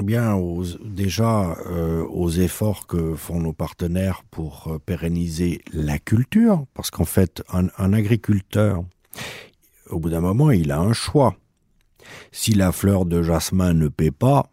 Eh 0.00 0.02
bien, 0.02 0.40
déjà 0.86 1.54
euh, 1.66 2.02
aux 2.08 2.30
efforts 2.30 2.86
que 2.86 3.14
font 3.14 3.40
nos 3.40 3.52
partenaires 3.52 4.22
pour 4.30 4.68
euh, 4.68 4.78
pérenniser 4.78 5.60
la 5.70 5.98
culture, 5.98 6.64
parce 6.72 6.90
qu'en 6.90 7.04
fait, 7.04 7.42
un, 7.52 7.66
un 7.76 7.92
agriculteur, 7.92 8.82
au 9.90 10.00
bout 10.00 10.08
d'un 10.08 10.22
moment, 10.22 10.50
il 10.50 10.72
a 10.72 10.80
un 10.80 10.94
choix. 10.94 11.36
Si 12.32 12.54
la 12.54 12.72
fleur 12.72 13.04
de 13.04 13.22
jasmin 13.22 13.74
ne 13.74 13.88
paie 13.88 14.10
pas, 14.10 14.46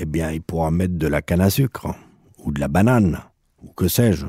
eh 0.00 0.06
bien, 0.06 0.32
il 0.32 0.42
pourra 0.42 0.72
mettre 0.72 0.98
de 0.98 1.06
la 1.06 1.22
canne 1.22 1.40
à 1.40 1.48
sucre, 1.48 1.94
ou 2.42 2.52
de 2.52 2.60
la 2.60 2.68
banane, 2.68 3.20
ou 3.62 3.68
que 3.68 3.88
sais-je. 3.88 4.26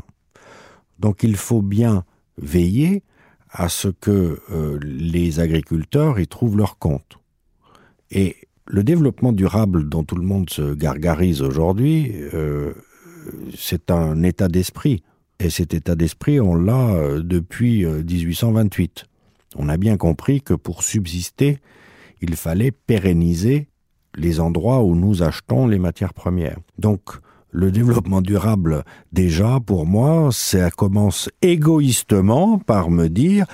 Donc 1.00 1.24
il 1.24 1.36
faut 1.36 1.62
bien 1.62 2.05
veiller 2.38 3.03
à 3.50 3.70
ce 3.70 3.88
que 3.88 4.39
euh, 4.51 4.79
les 4.82 5.39
agriculteurs 5.39 6.20
y 6.20 6.27
trouvent 6.27 6.58
leur 6.58 6.77
compte. 6.77 7.20
Et 8.10 8.36
le 8.65 8.84
développement 8.84 9.32
durable 9.32 9.89
dont 9.89 10.03
tout 10.03 10.15
le 10.15 10.25
monde 10.25 10.50
se 10.50 10.74
gargarise 10.74 11.41
aujourd'hui, 11.41 12.12
euh, 12.34 12.74
c'est 13.55 13.91
un 13.91 14.24
état 14.24 14.48
d'esprit. 14.48 15.03
Et 15.39 15.50
cet 15.50 15.74
état 15.74 15.96
d'esprit, 15.96 16.39
on 16.39 16.55
l'a 16.55 16.89
euh, 16.96 17.22
depuis 17.22 17.86
1828. 17.86 19.05
On 19.55 19.70
a 19.70 19.77
bien 19.77 19.98
compris 19.98 20.41
que 20.41 20.53
pour 20.53 20.82
subsister, 20.82 21.60
il 22.22 22.36
fallait 22.36 22.72
pérenniser 22.72 23.67
les 24.15 24.39
endroits 24.39 24.84
où 24.84 24.96
nous 24.96 25.22
achetons 25.22 25.67
les 25.67 25.79
matières 25.79 26.13
premières. 26.13 26.58
Donc, 26.77 27.01
le 27.53 27.72
développement 27.72 28.22
durable, 28.22 28.83
déjà, 29.12 29.60
pour 29.63 29.86
moi, 29.86 30.29
ça 30.31 30.72
commence 30.72 31.29
égoïstement 31.41 32.57
par 32.57 32.89
me 32.89 33.07
dire 33.07 33.45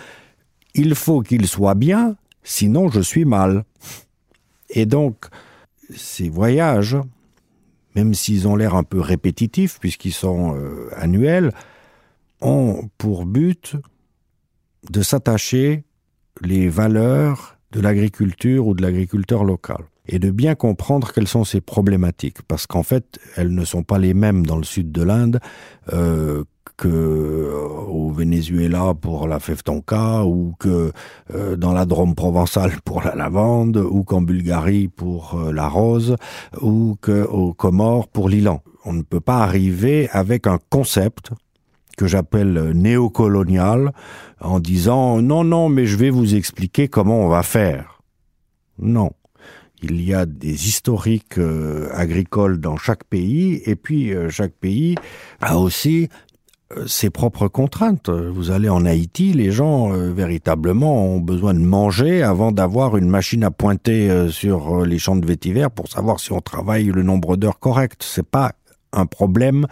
il 0.73 0.95
faut 0.95 1.21
qu'il 1.21 1.47
soit 1.47 1.75
bien, 1.75 2.15
sinon 2.41 2.89
je 2.89 3.01
suis 3.01 3.25
mal. 3.25 3.65
Et 4.69 4.85
donc, 4.85 5.25
ces 5.93 6.29
voyages, 6.29 6.97
même 7.95 8.13
s'ils 8.13 8.47
ont 8.47 8.55
l'air 8.55 8.75
un 8.75 8.83
peu 8.83 9.01
répétitifs, 9.01 9.79
puisqu'ils 9.79 10.13
sont 10.13 10.55
euh, 10.55 10.89
annuels, 10.95 11.51
ont 12.39 12.89
pour 12.97 13.25
but 13.25 13.75
de 14.89 15.01
s'attacher 15.01 15.83
les 16.41 16.69
valeurs 16.69 17.58
de 17.71 17.81
l'agriculture 17.81 18.67
ou 18.67 18.73
de 18.73 18.81
l'agriculteur 18.81 19.43
local 19.43 19.83
et 20.11 20.17
de 20.17 20.31
bien 20.31 20.55
comprendre 20.55 21.11
quelles 21.13 21.27
sont 21.27 21.43
ces 21.43 21.61
problématiques, 21.61 22.41
parce 22.47 22.65
qu'en 22.65 22.81
fait, 22.81 23.19
elles 23.35 23.53
ne 23.53 23.63
sont 23.63 23.83
pas 23.83 23.99
les 23.99 24.15
mêmes 24.15 24.43
dans 24.43 24.57
le 24.57 24.63
sud 24.63 24.91
de 24.91 25.03
l'Inde 25.03 25.39
euh, 25.93 26.43
que 26.79 26.87
euh, 26.87 27.51
au 27.87 28.09
Venezuela 28.09 28.93
pour 28.99 29.27
la 29.27 29.39
fève 29.39 29.63
tonka, 29.63 30.23
ou 30.23 30.55
que 30.59 30.91
euh, 31.35 31.57
dans 31.57 31.73
la 31.73 31.85
Drôme 31.85 32.15
provençale 32.15 32.71
pour 32.85 33.03
la 33.03 33.15
lavande, 33.15 33.77
ou 33.77 34.03
qu'en 34.03 34.21
Bulgarie 34.21 34.87
pour 34.87 35.35
euh, 35.35 35.51
la 35.51 35.67
rose, 35.67 36.15
ou 36.61 36.97
que 37.01 37.25
aux 37.25 37.53
Comores 37.53 38.07
pour 38.07 38.29
l'ilan. 38.29 38.61
On 38.85 38.93
ne 38.93 39.01
peut 39.01 39.19
pas 39.19 39.39
arriver 39.39 40.09
avec 40.11 40.47
un 40.47 40.57
concept 40.69 41.31
que 41.99 42.07
j'appelle 42.07 42.71
néocolonial 42.73 43.91
en 44.39 44.61
disant 44.61 45.21
non 45.21 45.43
non 45.43 45.67
mais 45.67 45.85
je 45.85 45.97
vais 45.97 46.09
vous 46.09 46.33
expliquer 46.33 46.87
comment 46.87 47.19
on 47.25 47.27
va 47.27 47.43
faire. 47.43 48.01
Non 48.77 49.11
il 49.81 50.01
y 50.01 50.13
a 50.13 50.25
des 50.25 50.67
historiques 50.67 51.37
euh, 51.37 51.89
agricoles 51.93 52.59
dans 52.59 52.77
chaque 52.77 53.03
pays, 53.03 53.61
et 53.65 53.75
puis 53.75 54.13
euh, 54.13 54.29
chaque 54.29 54.53
pays 54.53 54.95
a 55.41 55.57
aussi 55.57 56.09
euh, 56.75 56.85
ses 56.87 57.09
propres 57.09 57.47
contraintes. 57.47 58.09
Vous 58.09 58.51
allez 58.51 58.69
en 58.69 58.85
Haïti, 58.85 59.33
les 59.33 59.51
gens 59.51 59.89
véritablement 59.89 61.05
ont 61.05 61.19
besoin 61.19 61.53
de 61.53 61.59
manger 61.59 62.23
avant 62.23 62.51
d'avoir 62.51 62.97
une 62.97 63.09
machine 63.09 63.43
à 63.43 63.51
pointer 63.51 64.29
sur 64.29 64.85
les 64.85 64.99
champs 64.99 65.15
de 65.15 65.25
vétiver 65.25 65.67
pour 65.73 65.89
savoir 65.89 66.19
si 66.19 66.31
on 66.31 66.41
travaille 66.41 66.85
le 66.85 67.03
nombre 67.03 67.37
d'heures 67.37 67.59
correct. 67.59 68.03
C'est 68.05 68.27
pas 68.27 68.53
un 68.91 69.05
problème, 69.05 69.67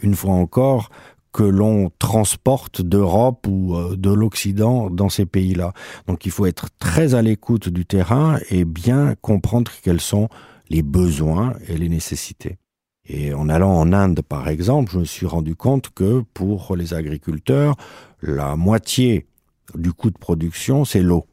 une 0.00 0.14
fois 0.14 0.34
encore, 0.34 0.90
que 1.32 1.42
l'on 1.42 1.90
transporte 1.98 2.82
d'Europe 2.82 3.46
ou 3.48 3.76
euh, 3.76 3.96
de 3.96 4.10
l'Occident 4.10 4.90
dans 4.90 5.08
ces 5.08 5.26
pays-là. 5.26 5.72
Donc 6.06 6.26
il 6.26 6.32
faut 6.32 6.46
être 6.46 6.68
très 6.78 7.14
à 7.14 7.22
l'écoute 7.22 7.68
du 7.68 7.86
terrain 7.86 8.38
et 8.50 8.64
bien 8.64 9.14
comprendre 9.20 9.70
quels 9.82 10.00
sont 10.00 10.28
les 10.68 10.82
besoins 10.82 11.54
et 11.68 11.76
les 11.76 11.88
nécessités. 11.88 12.58
Et 13.06 13.34
en 13.34 13.48
allant 13.48 13.72
en 13.72 13.92
Inde, 13.92 14.20
par 14.22 14.48
exemple, 14.48 14.92
je 14.92 14.98
me 14.98 15.04
suis 15.04 15.26
rendu 15.26 15.56
compte 15.56 15.90
que 15.90 16.22
pour 16.32 16.76
les 16.76 16.94
agriculteurs, 16.94 17.74
la 18.22 18.56
moitié 18.56 19.26
du 19.74 19.92
coût 19.92 20.10
de 20.10 20.18
production, 20.18 20.84
c'est 20.84 21.02
l'eau. 21.02 21.26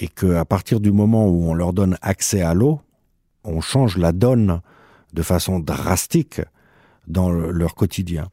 Et 0.00 0.08
qu'à 0.08 0.44
partir 0.44 0.80
du 0.80 0.92
moment 0.92 1.28
où 1.28 1.44
on 1.48 1.54
leur 1.54 1.72
donne 1.72 1.96
accès 2.02 2.42
à 2.42 2.54
l'eau, 2.54 2.80
on 3.44 3.60
change 3.60 3.96
la 3.96 4.12
donne 4.12 4.60
de 5.12 5.22
façon 5.22 5.60
drastique 5.60 6.40
dans 7.06 7.30
leur 7.30 7.74
quotidien. 7.74 8.28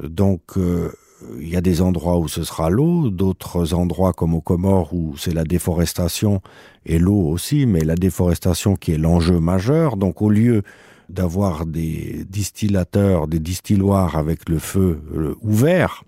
Donc, 0.00 0.56
euh, 0.56 0.90
il 1.38 1.48
y 1.48 1.56
a 1.56 1.60
des 1.60 1.82
endroits 1.82 2.18
où 2.18 2.28
ce 2.28 2.44
sera 2.44 2.70
l'eau, 2.70 3.10
d'autres 3.10 3.74
endroits 3.74 4.12
comme 4.12 4.34
aux 4.34 4.40
Comores 4.40 4.92
où 4.94 5.16
c'est 5.16 5.34
la 5.34 5.44
déforestation 5.44 6.40
et 6.86 6.98
l'eau 6.98 7.28
aussi, 7.28 7.66
mais 7.66 7.80
la 7.80 7.94
déforestation 7.94 8.76
qui 8.76 8.92
est 8.92 8.98
l'enjeu 8.98 9.38
majeur. 9.38 9.96
Donc, 9.96 10.22
au 10.22 10.30
lieu 10.30 10.62
d'avoir 11.08 11.66
des 11.66 12.24
distillateurs, 12.28 13.28
des 13.28 13.38
distilloirs 13.38 14.16
avec 14.16 14.48
le 14.48 14.58
feu 14.58 15.02
euh, 15.14 15.34
ouvert, 15.42 16.04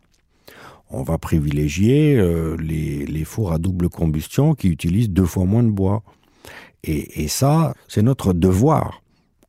on 0.90 1.02
va 1.02 1.18
privilégier 1.18 2.16
euh, 2.16 2.56
les, 2.56 3.24
fours 3.24 3.52
à 3.52 3.58
double 3.58 3.88
combustion 3.88 4.54
qui 4.54 4.68
utilisent 4.68 5.10
deux 5.10 5.26
fois 5.26 5.44
moins 5.44 5.62
de 5.62 5.70
bois. 5.70 6.02
Et 6.86 7.28
ça, 7.28 7.72
c'est 7.88 8.02
notre 8.02 8.34
devoir 8.34 9.02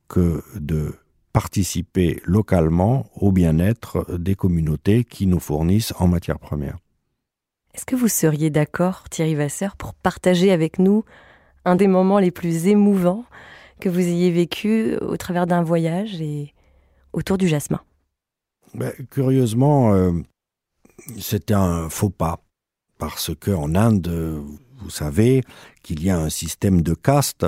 que 0.08 0.42
de 0.58 0.94
participer 1.36 2.22
localement 2.24 3.08
au 3.18 3.34
bien-être 3.34 4.18
des 4.18 4.36
communautés 4.36 5.04
qui 5.04 5.28
nous 5.28 5.42
fournissent 5.42 5.94
en 6.00 6.08
matière 6.08 6.40
première. 6.40 6.78
Est-ce 7.74 7.84
que 7.84 7.98
vous 7.98 8.08
seriez 8.08 8.50
d'accord, 8.50 9.10
Thierry 9.10 9.36
Vasseur, 9.36 9.76
pour 9.76 9.96
partager 9.96 10.54
avec 10.54 10.80
nous 10.80 11.04
un 11.66 11.76
des 11.76 11.88
moments 11.88 12.20
les 12.20 12.32
plus 12.32 12.68
émouvants 12.68 13.26
que 13.82 13.90
vous 13.90 14.00
ayez 14.00 14.32
vécu 14.32 14.96
au 15.02 15.18
travers 15.18 15.46
d'un 15.46 15.62
voyage 15.62 16.22
et 16.22 16.54
autour 17.12 17.38
du 17.38 17.50
jasmin? 17.50 17.82
Ben, 18.74 18.94
Curieusement, 19.12 19.94
euh, 19.94 20.14
c'était 21.20 21.54
un 21.54 21.90
faux 21.90 22.12
pas. 22.12 22.40
Parce 22.98 23.32
qu'en 23.36 23.76
Inde, 23.76 24.42
vous 24.78 24.90
savez 24.90 25.44
qu'il 25.84 26.02
y 26.02 26.10
a 26.10 26.18
un 26.18 26.30
système 26.30 26.82
de 26.82 26.94
caste 26.94 27.46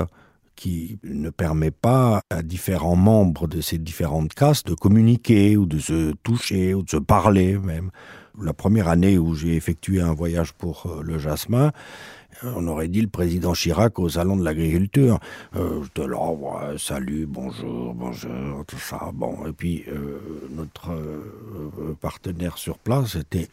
qui 0.58 0.98
ne 1.04 1.30
permet 1.30 1.70
pas 1.70 2.20
à 2.30 2.42
différents 2.42 2.96
membres 2.96 3.46
de 3.46 3.60
ces 3.60 3.78
différentes 3.78 4.34
castes 4.34 4.66
de 4.66 4.74
communiquer 4.74 5.56
ou 5.56 5.66
de 5.66 5.78
se 5.78 6.12
toucher 6.24 6.74
ou 6.74 6.82
de 6.82 6.90
se 6.90 6.96
parler 6.96 7.56
même. 7.56 7.90
La 8.42 8.52
première 8.52 8.88
année 8.88 9.18
où 9.18 9.34
j'ai 9.34 9.54
effectué 9.54 10.00
un 10.00 10.12
voyage 10.12 10.52
pour 10.52 10.86
euh, 10.86 11.02
le 11.02 11.16
jasmin, 11.18 11.70
on 12.42 12.66
aurait 12.66 12.88
dit 12.88 13.00
le 13.00 13.08
président 13.08 13.52
Chirac 13.52 13.98
au 13.98 14.08
salon 14.08 14.36
de 14.36 14.44
l'agriculture. 14.44 15.18
Je 15.54 15.88
te 15.92 16.02
l'envoie, 16.02 16.74
salut, 16.76 17.26
bonjour, 17.26 17.94
bonjour, 17.94 18.64
tout 18.66 18.78
ça. 18.78 19.10
Bon, 19.12 19.46
et 19.46 19.52
puis 19.52 19.84
euh, 19.88 20.20
notre 20.50 20.92
euh, 20.92 21.96
partenaire 22.00 22.58
sur 22.58 22.78
place 22.78 23.16
était 23.16 23.48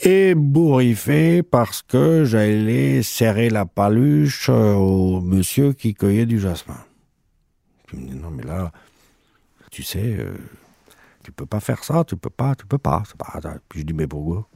ébouriffé 0.00 1.42
parce 1.42 1.82
que 1.82 2.24
j'allais 2.24 3.02
serrer 3.02 3.50
la 3.50 3.64
paluche 3.66 4.48
au 4.48 5.20
monsieur 5.20 5.72
qui 5.72 5.94
cueillait 5.94 6.26
du 6.26 6.38
jasmin. 6.38 6.78
Je 7.90 7.96
me 7.96 8.06
dis 8.06 8.16
non 8.16 8.30
mais 8.30 8.42
là, 8.42 8.72
tu 9.70 9.82
sais, 9.82 10.18
tu 11.24 11.32
peux 11.32 11.46
pas 11.46 11.60
faire 11.60 11.82
ça, 11.82 12.04
tu 12.04 12.16
peux 12.16 12.30
pas, 12.30 12.54
tu 12.54 12.66
peux 12.66 12.78
pas. 12.78 13.02
pas 13.18 13.40
puis 13.68 13.80
je 13.80 13.86
dis 13.86 13.94
mais 13.94 14.06
pourquoi? 14.06 14.46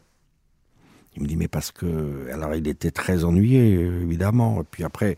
Il 1.16 1.23
me 1.23 1.26
dit 1.26 1.37
mais 1.37 1.49
parce 1.49 1.73
que 1.73 2.30
alors 2.30 2.54
il 2.54 2.68
était 2.68 2.92
très 2.92 3.25
ennuyé 3.25 3.80
évidemment 3.80 4.61
et 4.61 4.64
puis 4.71 4.85
après 4.85 5.16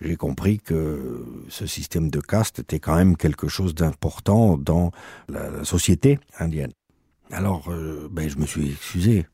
j'ai 0.00 0.14
compris 0.14 0.60
que 0.60 1.26
ce 1.48 1.66
système 1.66 2.10
de 2.10 2.20
caste 2.20 2.60
était 2.60 2.78
quand 2.78 2.94
même 2.94 3.16
quelque 3.16 3.48
chose 3.48 3.74
d'important 3.74 4.56
dans 4.56 4.92
la, 5.28 5.50
la, 5.50 5.64
société 5.64 6.20
indienne. 6.38 6.72
Alors 7.32 7.70
euh, 7.70 8.08
ben 8.12 8.28
je 8.28 8.36
me 8.36 8.46
suis 8.46 8.70
excusé. 8.70 9.26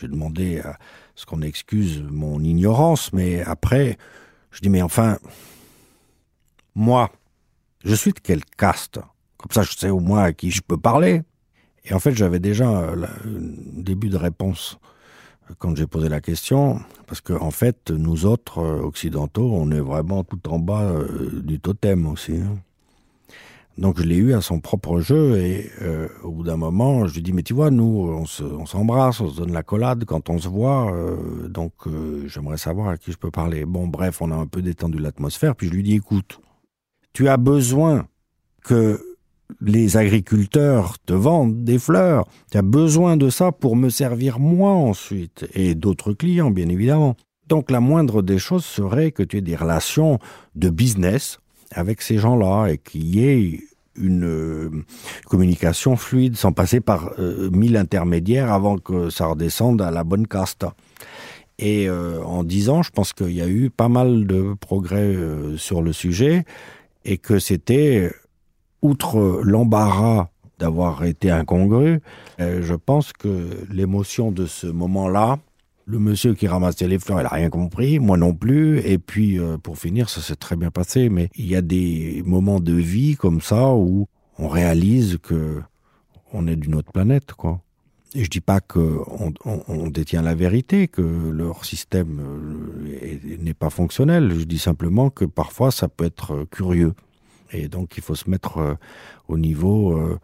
J'ai 0.00 0.08
demandé 0.08 0.60
à 0.60 0.78
ce 1.14 1.26
qu'on 1.26 1.42
excuse 1.42 2.02
mon 2.02 2.40
ignorance 2.40 3.12
mais 3.12 3.42
après 3.42 3.98
je 4.50 4.60
dis 4.60 4.70
mais 4.70 4.82
enfin 4.82 5.18
moi 6.74 7.10
je 7.84 7.94
suis 7.94 8.12
de 8.12 8.20
quelle 8.20 8.44
caste? 8.44 9.00
Comme 9.36 9.52
ça 9.52 9.62
je 9.62 9.76
sais 9.76 9.90
au 9.90 10.00
moins 10.00 10.24
à 10.24 10.32
qui 10.32 10.50
je 10.50 10.62
peux 10.62 10.78
parler. 10.78 11.22
Et 11.84 11.94
en 11.94 11.98
fait 11.98 12.14
j'avais 12.14 12.40
déjà 12.40 12.68
un 12.68 12.96
début 13.24 14.08
de 14.08 14.16
réponse 14.16 14.78
quand 15.58 15.76
j'ai 15.76 15.86
posé 15.86 16.08
la 16.08 16.20
question, 16.20 16.80
parce 17.06 17.20
que 17.20 17.32
en 17.32 17.50
fait, 17.50 17.90
nous 17.90 18.26
autres 18.26 18.58
euh, 18.58 18.82
occidentaux, 18.82 19.50
on 19.52 19.70
est 19.70 19.80
vraiment 19.80 20.24
tout 20.24 20.48
en 20.48 20.58
bas 20.58 20.82
euh, 20.82 21.40
du 21.42 21.58
totem 21.58 22.06
aussi. 22.06 22.36
Hein. 22.36 22.58
Donc 23.78 24.00
je 24.00 24.02
l'ai 24.02 24.16
eu 24.16 24.34
à 24.34 24.40
son 24.40 24.58
propre 24.58 24.98
jeu 24.98 25.38
et 25.38 25.70
euh, 25.82 26.08
au 26.24 26.32
bout 26.32 26.42
d'un 26.42 26.56
moment, 26.56 27.06
je 27.06 27.14
lui 27.14 27.22
dis 27.22 27.32
mais 27.32 27.44
tu 27.44 27.54
vois, 27.54 27.70
nous, 27.70 28.24
on 28.28 28.66
s'embrasse, 28.66 29.20
on, 29.20 29.26
on 29.26 29.30
se 29.30 29.36
donne 29.36 29.52
la 29.52 29.62
collade 29.62 30.04
quand 30.04 30.30
on 30.30 30.38
se 30.38 30.48
voit, 30.48 30.92
euh, 30.92 31.48
donc 31.48 31.72
euh, 31.86 32.26
j'aimerais 32.26 32.58
savoir 32.58 32.88
à 32.88 32.98
qui 32.98 33.12
je 33.12 33.16
peux 33.16 33.30
parler. 33.30 33.64
Bon, 33.64 33.86
bref, 33.86 34.20
on 34.20 34.32
a 34.32 34.34
un 34.34 34.46
peu 34.46 34.62
détendu 34.62 34.98
l'atmosphère, 34.98 35.54
puis 35.54 35.68
je 35.68 35.72
lui 35.72 35.84
dis 35.84 35.94
écoute, 35.94 36.40
tu 37.12 37.28
as 37.28 37.36
besoin 37.36 38.08
que 38.64 39.00
les 39.60 39.96
agriculteurs 39.96 40.98
te 41.06 41.12
vendent 41.12 41.64
des 41.64 41.78
fleurs. 41.78 42.26
Tu 42.50 42.58
as 42.58 42.62
besoin 42.62 43.16
de 43.16 43.30
ça 43.30 43.52
pour 43.52 43.76
me 43.76 43.90
servir 43.90 44.40
moi 44.40 44.72
ensuite 44.72 45.46
et 45.54 45.74
d'autres 45.74 46.12
clients, 46.12 46.50
bien 46.50 46.68
évidemment. 46.68 47.16
Donc 47.46 47.70
la 47.70 47.80
moindre 47.80 48.22
des 48.22 48.38
choses 48.38 48.64
serait 48.64 49.12
que 49.12 49.22
tu 49.22 49.38
aies 49.38 49.40
des 49.40 49.56
relations 49.56 50.18
de 50.54 50.68
business 50.68 51.38
avec 51.70 52.02
ces 52.02 52.18
gens-là 52.18 52.68
et 52.68 52.78
qu'il 52.78 53.14
y 53.14 53.24
ait 53.26 53.60
une 54.00 54.24
euh, 54.24 54.70
communication 55.26 55.96
fluide 55.96 56.36
sans 56.36 56.52
passer 56.52 56.80
par 56.80 57.12
euh, 57.18 57.50
mille 57.50 57.76
intermédiaires 57.76 58.52
avant 58.52 58.78
que 58.78 59.10
ça 59.10 59.26
redescende 59.26 59.82
à 59.82 59.90
la 59.90 60.04
bonne 60.04 60.26
caste. 60.26 60.66
Et 61.58 61.88
euh, 61.88 62.22
en 62.22 62.44
dix 62.44 62.68
ans, 62.68 62.82
je 62.82 62.90
pense 62.90 63.12
qu'il 63.12 63.32
y 63.32 63.42
a 63.42 63.48
eu 63.48 63.70
pas 63.70 63.88
mal 63.88 64.26
de 64.26 64.54
progrès 64.60 65.16
sur 65.56 65.82
le 65.82 65.92
sujet 65.92 66.44
et 67.04 67.18
que 67.18 67.38
c'était 67.38 68.12
outre 68.82 69.40
l'embarras 69.42 70.28
d'avoir 70.58 71.04
été 71.04 71.30
incongru, 71.30 72.00
je 72.38 72.74
pense 72.74 73.12
que 73.12 73.48
l'émotion 73.70 74.32
de 74.32 74.46
ce 74.46 74.66
moment-là, 74.66 75.38
le 75.88 75.98
monsieur 75.98 76.34
qui 76.34 76.46
ramassait 76.46 76.86
les 76.86 76.98
fleurs, 76.98 77.20
il 77.20 77.24
a 77.24 77.30
rien 77.30 77.48
compris, 77.48 77.98
moi 77.98 78.18
non 78.18 78.34
plus, 78.34 78.78
et 78.80 78.98
puis 78.98 79.38
euh, 79.38 79.56
pour 79.56 79.78
finir, 79.78 80.10
ça 80.10 80.20
s'est 80.20 80.36
très 80.36 80.54
bien 80.54 80.70
passé, 80.70 81.08
mais 81.08 81.30
il 81.34 81.46
y 81.46 81.56
a 81.56 81.62
des 81.62 82.22
moments 82.26 82.60
de 82.60 82.74
vie 82.74 83.16
comme 83.16 83.40
ça 83.40 83.72
où 83.72 84.06
on 84.38 84.48
réalise 84.48 85.16
que 85.22 85.62
on 86.34 86.46
est 86.46 86.56
d'une 86.56 86.74
autre 86.74 86.92
planète, 86.92 87.32
quoi. 87.32 87.62
Et 88.14 88.24
je 88.24 88.30
dis 88.30 88.40
pas 88.40 88.60
que 88.60 89.00
on, 89.44 89.90
détient 89.90 90.22
la 90.22 90.34
vérité, 90.34 90.88
que 90.88 91.02
leur 91.02 91.64
système 91.66 92.20
euh, 92.20 93.36
n'est 93.38 93.54
pas 93.54 93.68
fonctionnel. 93.68 94.32
Je 94.34 94.44
dis 94.44 94.58
simplement 94.58 95.10
que 95.10 95.26
parfois 95.26 95.70
ça 95.70 95.88
peut 95.88 96.06
être 96.06 96.46
curieux. 96.50 96.94
Et 97.52 97.68
donc 97.68 97.98
il 97.98 98.02
faut 98.02 98.14
se 98.14 98.30
mettre 98.30 98.58
euh, 98.58 98.74
au 99.28 99.36
niveau 99.36 99.92
euh, 99.92 100.18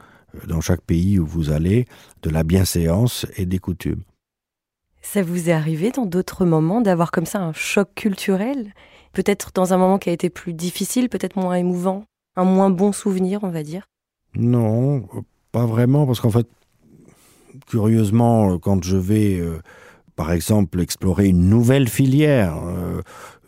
dans 0.47 0.63
chaque 0.63 0.81
pays 0.81 1.19
où 1.19 1.27
vous 1.27 1.51
allez 1.51 1.85
de 2.23 2.31
la 2.31 2.43
bienséance 2.43 3.27
et 3.37 3.45
des 3.45 3.59
coutumes. 3.59 4.03
Ça 5.05 5.23
vous 5.23 5.51
est 5.51 5.53
arrivé 5.53 5.91
dans 5.91 6.07
d'autres 6.07 6.47
moments 6.47 6.81
d'avoir 6.81 7.13
comme 7.13 7.27
ça 7.27 7.39
un 7.39 7.53
choc 7.53 7.89
culturel? 7.95 8.73
Peut-être 9.13 9.51
dans 9.55 9.75
un 9.75 9.77
moment 9.77 9.99
qui 9.99 10.09
a 10.09 10.13
été 10.13 10.31
plus 10.31 10.55
difficile, 10.55 11.11
peut-être 11.11 11.37
moins 11.37 11.55
émouvant, 11.55 12.05
un 12.37 12.45
moins 12.45 12.71
bon 12.71 12.91
souvenir, 12.91 13.45
on 13.45 13.51
va 13.51 13.63
dire? 13.63 13.87
Non, 14.35 15.07
pas 15.53 15.67
vraiment, 15.67 16.07
parce 16.07 16.21
qu'en 16.21 16.31
fait, 16.31 16.49
curieusement, 17.69 18.59
quand 18.59 18.83
je 18.83 18.97
vais, 18.97 19.39
euh, 19.39 19.61
par 20.17 20.33
exemple, 20.33 20.81
explorer 20.81 21.29
une 21.29 21.51
nouvelle 21.51 21.89
filière, 21.89 22.57
euh, 22.65 23.03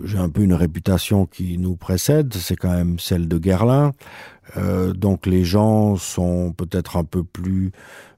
j'ai 0.04 0.18
un 0.18 0.28
peu 0.28 0.42
une 0.42 0.54
réputation 0.54 1.24
qui 1.24 1.56
nous 1.56 1.74
précède, 1.74 2.34
c'est 2.34 2.56
quand 2.56 2.70
même 2.70 2.98
celle 2.98 3.28
de 3.28 3.38
Guerlain. 3.38 3.92
Euh, 4.56 4.92
donc 4.92 5.26
les 5.26 5.44
gens 5.44 5.96
sont 5.96 6.52
peut-être 6.52 6.96
un 6.96 7.04
peu 7.04 7.24
plus 7.24 7.72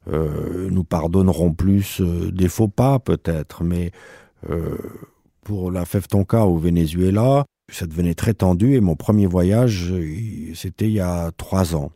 nous 0.09 0.85
pardonneront 0.85 1.53
plus 1.53 2.01
euh, 2.01 2.31
des 2.31 2.49
faux 2.49 2.69
pas 2.69 2.99
peut-être, 2.99 3.65
mais 3.65 3.93
euh, 4.49 4.77
pour 5.43 5.71
la 5.71 5.85
fève 5.85 6.07
tonka 6.07 6.45
au 6.47 6.59
Venezuela, 6.59 7.45
ça 7.71 7.87
devenait 7.87 8.15
très 8.15 8.35
tendu 8.35 8.75
et 8.75 8.81
mon 8.81 8.97
premier 8.97 9.27
voyage 9.27 9.93
c'était 10.55 10.87
il 10.87 10.95
y 10.95 11.01
a 11.01 11.31
trois 11.37 11.75
ans. 11.75 11.93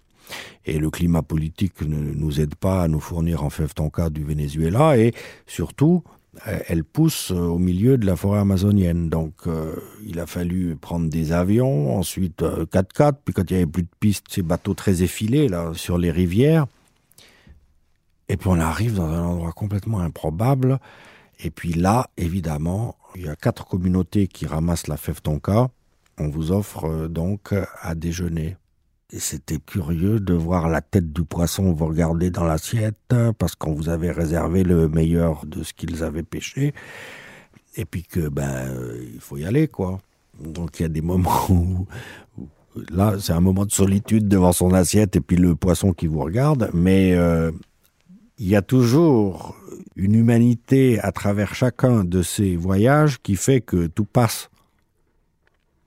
Et 0.65 0.79
le 0.79 0.91
climat 0.91 1.23
politique 1.23 1.83
ne 1.83 1.97
nous 1.97 2.41
aide 2.41 2.55
pas 2.55 2.83
à 2.83 2.89
nous 2.89 3.01
fournir 3.01 3.43
en 3.45 3.51
fève 3.51 3.75
tonka 3.75 4.11
du 4.11 4.25
Venezuela 4.25 4.97
et 4.99 5.13
surtout 5.47 6.03
elle 6.45 6.83
pousse 6.83 7.31
au 7.31 7.59
milieu 7.59 7.99
de 7.99 8.07
la 8.07 8.17
forêt 8.17 8.39
amazonienne 8.39 9.11
donc 9.11 9.35
euh, 9.47 9.77
il 10.07 10.19
a 10.19 10.27
fallu 10.27 10.77
prendre 10.77 11.11
des 11.11 11.33
avions 11.33 11.97
ensuite 11.97 12.43
euh, 12.43 12.65
4x4 12.65 13.13
puis 13.25 13.35
quand 13.35 13.51
il 13.51 13.55
y 13.55 13.57
avait 13.57 13.67
plus 13.67 13.83
de 13.83 13.89
pistes 14.01 14.27
ces 14.31 14.43
bateaux 14.43 14.75
très 14.75 15.03
effilés 15.03 15.49
là 15.49 15.73
sur 15.75 15.99
les 15.99 16.11
rivières 16.11 16.67
et 18.33 18.39
puis 18.39 18.49
on 18.49 18.59
arrive 18.59 18.95
dans 18.95 19.11
un 19.11 19.23
endroit 19.23 19.53
complètement 19.53 20.01
improbable. 20.01 20.79
Et 21.45 21.51
puis 21.51 21.75
là 21.75 22.09
évidemment 22.17 22.97
il 23.15 23.27
y 23.27 23.29
a 23.29 23.37
quatre 23.37 23.67
communautés 23.67 24.27
qui 24.27 24.47
ramassent 24.47 24.87
la 24.87 24.97
fève 24.97 25.21
tonka. 25.21 25.69
On 26.19 26.29
vous 26.29 26.51
offre 26.51 26.87
euh, 26.87 27.09
donc 27.09 27.55
à 27.83 27.95
déjeuner. 27.95 28.57
Et 29.13 29.19
c'était 29.19 29.59
curieux 29.59 30.19
de 30.19 30.33
voir 30.33 30.71
la 30.71 30.81
tête 30.81 31.13
du 31.13 31.25
poisson 31.25 31.75
vous 31.75 31.85
regarder 31.85 32.31
dans 32.31 32.45
l'assiette 32.45 33.15
parce 33.39 33.55
qu'on 33.55 33.75
vous 33.75 33.91
avait 33.91 34.11
réservé 34.11 34.63
le 34.63 34.89
meilleur 34.89 35.45
de 35.45 35.63
ce 35.63 35.75
qu'ils 35.75 36.03
avaient 36.03 36.23
pêché. 36.23 36.73
Et 37.77 37.85
puis 37.85 38.03
que 38.03 38.29
ben 38.29 38.49
euh, 38.49 39.05
il 39.13 39.21
faut 39.21 39.37
y 39.37 39.45
aller 39.45 39.69
quoi. 39.69 39.99
Donc 40.41 40.81
il 40.81 40.85
y 40.85 40.87
a 40.87 40.89
des 40.89 41.03
moments 41.03 41.51
où, 41.51 41.87
là 42.91 43.17
c'est 43.21 43.35
un 43.35 43.41
moment 43.41 43.67
de 43.67 43.73
solitude 43.73 44.27
devant 44.27 44.53
son 44.53 44.73
assiette 44.73 45.17
et 45.17 45.21
puis 45.21 45.37
le 45.37 45.55
poisson 45.55 45.93
qui 45.93 46.07
vous 46.07 46.21
regarde. 46.21 46.71
Mais 46.73 47.13
euh, 47.13 47.53
il 48.39 48.49
y 48.49 48.57
a 48.57 48.63
toujours 48.63 49.57
une 49.97 50.15
humanité 50.15 50.99
à 51.01 51.13
travers 51.13 51.55
chacun 51.55 52.05
de 52.05 52.23
ces 52.23 52.57
voyages 52.57 53.21
qui 53.23 53.37
fait 53.37 53.61
que 53.61 53.87
tout 53.87 54.05
passe. 54.05 54.49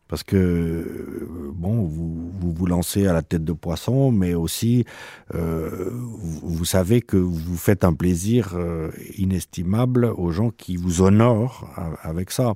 Parce 0.08 0.24
que 0.24 1.28
bon 1.56 1.84
vous, 1.84 2.32
vous 2.40 2.66
lancez 2.68 3.08
à 3.08 3.14
la 3.14 3.24
tête 3.24 3.44
de 3.44 3.54
poisson 3.54 4.12
mais 4.12 4.36
aussi 4.36 4.86
euh, 5.34 5.90
vous, 5.92 6.42
vous 6.44 6.66
savez 6.66 7.02
que 7.02 7.18
vous 7.18 7.58
faites 7.58 7.84
un 7.84 7.94
plaisir 7.94 8.54
euh, 8.54 8.92
inestimable 9.18 10.06
aux 10.06 10.30
gens 10.30 10.52
qui 10.52 10.78
vous 10.78 11.02
honorent 11.02 11.68
avec 12.04 12.30
ça 12.30 12.54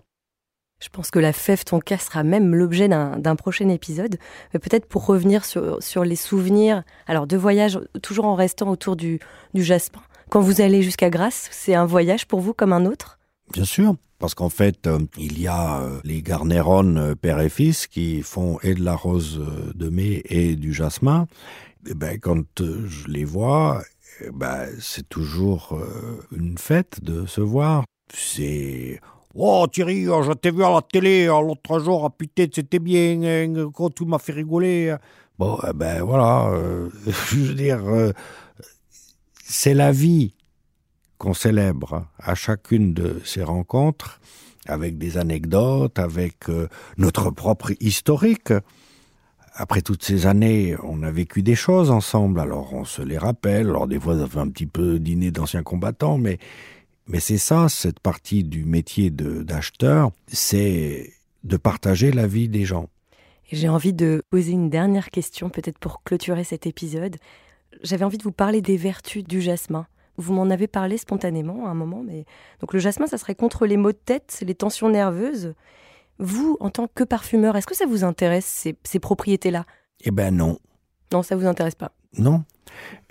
je 0.79 0.89
pense 0.89 1.11
que 1.11 1.19
la 1.19 1.33
fève 1.33 1.63
ton 1.63 1.79
cas 1.79 1.97
sera 1.97 2.23
même 2.23 2.55
l'objet 2.55 2.87
d'un 2.87 3.35
prochain 3.35 3.69
épisode 3.69 4.17
mais 4.53 4.59
peut-être 4.59 4.85
pour 4.85 5.05
revenir 5.05 5.45
sur, 5.45 5.81
sur 5.81 6.03
les 6.03 6.15
souvenirs 6.15 6.83
alors 7.07 7.27
de 7.27 7.37
voyage 7.37 7.79
toujours 8.01 8.25
en 8.25 8.35
restant 8.35 8.69
autour 8.69 8.95
du, 8.95 9.19
du 9.53 9.63
jaspin 9.63 10.01
quand 10.29 10.41
vous 10.41 10.61
allez 10.61 10.81
jusqu'à 10.81 11.09
grâce 11.09 11.49
c'est 11.51 11.75
un 11.75 11.85
voyage 11.85 12.25
pour 12.27 12.39
vous 12.39 12.53
comme 12.53 12.73
un 12.73 12.85
autre? 12.85 13.19
Bien 13.51 13.65
sûr, 13.65 13.95
parce 14.19 14.35
qu'en 14.35 14.49
fait, 14.49 14.85
euh, 14.85 14.99
il 15.17 15.39
y 15.39 15.47
a 15.47 15.81
euh, 15.81 15.99
les 16.03 16.21
garnérones 16.21 16.97
euh, 16.97 17.15
père 17.15 17.39
et 17.39 17.49
fils 17.49 17.87
qui 17.87 18.21
font 18.21 18.59
et 18.61 18.75
de 18.75 18.83
la 18.83 18.95
rose 18.95 19.41
de 19.73 19.89
mai 19.89 20.21
et 20.25 20.55
du 20.55 20.73
jasmin. 20.73 21.27
Et 21.87 21.93
ben, 21.93 22.19
quand 22.19 22.61
je 22.61 23.07
les 23.07 23.23
vois, 23.23 23.81
eh 24.21 24.29
ben, 24.31 24.67
c'est 24.79 25.07
toujours 25.07 25.81
une 26.35 26.57
fête 26.57 27.01
de 27.01 27.25
se 27.25 27.39
voir. 27.39 27.85
C'est 28.13 28.99
Oh 29.35 29.67
Thierry, 29.71 30.07
oh, 30.07 30.23
je 30.23 30.31
t'ai 30.31 30.49
vu 30.49 30.63
à 30.63 30.71
la 30.71 30.81
télé 30.81 31.29
oh, 31.29 31.41
l'autre 31.41 31.79
jour, 31.79 32.11
putain, 32.17 32.47
c'était 32.51 32.79
bien, 32.79 33.21
hein, 33.21 33.69
quand 33.71 33.93
tu 33.93 34.03
m'as 34.03 34.17
fait 34.17 34.31
rigoler. 34.31 34.95
Bon, 35.37 35.59
eh 35.67 35.73
ben 35.73 36.01
voilà, 36.01 36.47
euh, 36.49 36.89
je 37.05 37.35
veux 37.37 37.53
dire, 37.53 37.87
euh, 37.87 38.11
c'est 39.43 39.75
la 39.75 39.91
vie 39.91 40.33
qu'on 41.19 41.35
célèbre 41.35 42.07
à 42.17 42.33
chacune 42.33 42.95
de 42.95 43.21
ces 43.23 43.43
rencontres, 43.43 44.19
avec 44.65 44.97
des 44.97 45.17
anecdotes, 45.17 45.99
avec 45.99 46.49
euh, 46.49 46.67
notre 46.97 47.29
propre 47.29 47.71
historique. 47.79 48.51
Après 49.53 49.81
toutes 49.81 50.03
ces 50.03 50.25
années, 50.25 50.75
on 50.81 51.03
a 51.03 51.11
vécu 51.11 51.43
des 51.43 51.55
choses 51.55 51.91
ensemble, 51.91 52.39
alors 52.39 52.73
on 52.73 52.83
se 52.83 53.03
les 53.03 53.17
rappelle, 53.19 53.67
alors 53.69 53.87
des 53.87 53.99
fois 53.99 54.17
ça 54.17 54.25
fait 54.25 54.39
un 54.39 54.49
petit 54.49 54.65
peu 54.65 54.97
dîner 54.97 55.29
d'anciens 55.29 55.63
combattants, 55.63 56.17
mais, 56.17 56.39
mais 57.09 57.19
c'est 57.19 57.37
ça, 57.37 57.67
cette 57.69 57.99
partie 57.99 58.43
du 58.43 58.63
métier 58.65 59.09
de- 59.09 59.43
d'acheteur, 59.43 60.11
c'est 60.27 61.11
de 61.43 61.57
partager 61.57 62.11
la 62.11 62.27
vie 62.27 62.47
des 62.49 62.63
gens. 62.65 62.87
J'ai 63.51 63.67
envie 63.69 63.93
de 63.93 64.21
poser 64.29 64.51
une 64.51 64.69
dernière 64.69 65.09
question, 65.09 65.49
peut-être 65.49 65.79
pour 65.79 66.03
clôturer 66.03 66.43
cet 66.43 66.67
épisode. 66.67 67.17
J'avais 67.83 68.05
envie 68.05 68.17
de 68.17 68.23
vous 68.23 68.31
parler 68.31 68.61
des 68.61 68.77
vertus 68.77 69.23
du 69.23 69.41
jasmin. 69.41 69.87
Vous 70.17 70.33
m'en 70.33 70.49
avez 70.49 70.67
parlé 70.67 70.97
spontanément 70.97 71.65
à 71.65 71.69
un 71.69 71.73
moment, 71.73 72.03
mais 72.05 72.25
donc 72.59 72.73
le 72.73 72.79
jasmin, 72.79 73.07
ça 73.07 73.17
serait 73.17 73.35
contre 73.35 73.65
les 73.65 73.77
maux 73.77 73.91
de 73.91 73.97
tête, 73.97 74.43
les 74.45 74.53
tensions 74.55 74.89
nerveuses. 74.89 75.53
Vous, 76.19 76.57
en 76.59 76.69
tant 76.69 76.87
que 76.93 77.03
parfumeur, 77.05 77.55
est-ce 77.55 77.65
que 77.67 77.75
ça 77.75 77.85
vous 77.85 78.03
intéresse 78.03 78.45
ces, 78.45 78.75
ces 78.83 78.99
propriétés-là? 78.99 79.65
Eh 80.01 80.11
ben 80.11 80.35
non, 80.35 80.59
Non, 81.13 81.23
ça 81.23 81.35
vous 81.37 81.45
intéresse 81.47 81.75
pas. 81.75 81.91
Non. 82.17 82.43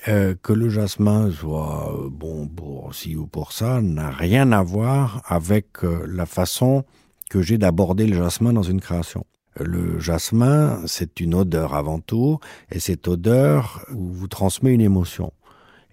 Euh, 0.06 0.36
que 0.40 0.52
le 0.52 0.68
jasmin 0.68 1.28
soit 1.32 1.92
euh, 1.92 2.08
bon 2.08 2.46
pour 2.46 2.94
ci 2.94 3.16
ou 3.16 3.26
pour 3.26 3.52
ça 3.52 3.82
n'a 3.82 4.10
rien 4.10 4.52
à 4.52 4.62
voir 4.62 5.22
avec 5.26 5.82
euh, 5.82 6.06
la 6.06 6.24
façon 6.24 6.84
que 7.30 7.42
j'ai 7.42 7.58
d'aborder 7.58 8.06
le 8.06 8.16
jasmin 8.16 8.52
dans 8.52 8.62
une 8.62 8.80
création. 8.80 9.26
Le 9.58 9.98
jasmin, 9.98 10.80
c'est 10.86 11.18
une 11.18 11.34
odeur 11.34 11.74
avant 11.74 11.98
tout, 11.98 12.38
et 12.70 12.78
cette 12.78 13.08
odeur 13.08 13.84
vous 13.90 14.28
transmet 14.28 14.72
une 14.72 14.80
émotion. 14.80 15.32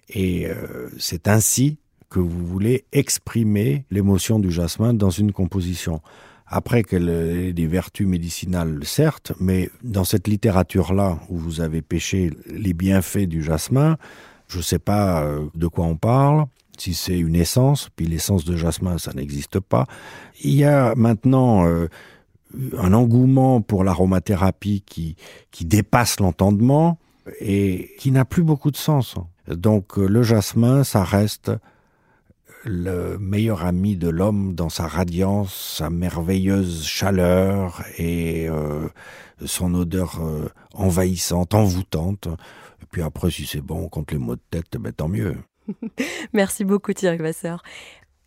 Et 0.08 0.46
c'est 0.98 1.26
ainsi 1.26 1.78
que 2.08 2.20
vous 2.20 2.46
voulez 2.46 2.84
exprimer 2.92 3.84
l'émotion 3.90 4.38
du 4.38 4.52
jasmin 4.52 4.94
dans 4.94 5.10
une 5.10 5.32
composition. 5.32 6.00
Après 6.48 6.84
qu'elle 6.84 7.08
ait 7.08 7.52
des 7.52 7.66
vertus 7.66 8.06
médicinales, 8.06 8.80
certes, 8.84 9.32
mais 9.40 9.70
dans 9.82 10.04
cette 10.04 10.28
littérature-là 10.28 11.18
où 11.28 11.38
vous 11.38 11.60
avez 11.60 11.82
pêché 11.82 12.30
les 12.46 12.72
bienfaits 12.72 13.26
du 13.26 13.42
jasmin, 13.42 13.96
je 14.48 14.58
ne 14.58 14.62
sais 14.62 14.78
pas 14.78 15.24
euh, 15.24 15.46
de 15.54 15.66
quoi 15.66 15.86
on 15.86 15.96
parle, 15.96 16.46
si 16.78 16.94
c'est 16.94 17.18
une 17.18 17.34
essence, 17.34 17.88
puis 17.96 18.06
l'essence 18.06 18.44
de 18.44 18.56
jasmin, 18.56 18.98
ça 18.98 19.12
n'existe 19.12 19.58
pas. 19.58 19.86
Il 20.42 20.54
y 20.54 20.64
a 20.64 20.94
maintenant 20.94 21.66
euh, 21.66 21.88
un 22.78 22.92
engouement 22.92 23.60
pour 23.60 23.82
l'aromathérapie 23.82 24.82
qui, 24.86 25.16
qui 25.50 25.64
dépasse 25.64 26.20
l'entendement 26.20 26.98
et 27.40 27.90
qui 27.98 28.12
n'a 28.12 28.24
plus 28.24 28.44
beaucoup 28.44 28.70
de 28.70 28.76
sens. 28.76 29.16
Donc 29.48 29.98
euh, 29.98 30.06
le 30.06 30.22
jasmin, 30.22 30.84
ça 30.84 31.02
reste 31.02 31.50
le 32.66 33.16
meilleur 33.18 33.64
ami 33.64 33.96
de 33.96 34.08
l'homme 34.08 34.54
dans 34.54 34.68
sa 34.68 34.86
radiance, 34.86 35.76
sa 35.78 35.88
merveilleuse 35.88 36.84
chaleur 36.84 37.82
et 37.96 38.48
euh, 38.48 38.88
son 39.44 39.72
odeur 39.74 40.20
euh, 40.20 40.48
envahissante, 40.74 41.54
envoûtante. 41.54 42.28
Et 42.82 42.86
puis 42.90 43.02
après, 43.02 43.30
si 43.30 43.46
c'est 43.46 43.60
bon 43.60 43.88
contre 43.88 44.14
les 44.14 44.20
maux 44.20 44.36
de 44.36 44.42
tête, 44.50 44.76
ben, 44.78 44.92
tant 44.92 45.08
mieux. 45.08 45.36
Merci 46.32 46.64
beaucoup 46.64 46.92
Thierry 46.92 47.18
Vasseur. 47.18 47.62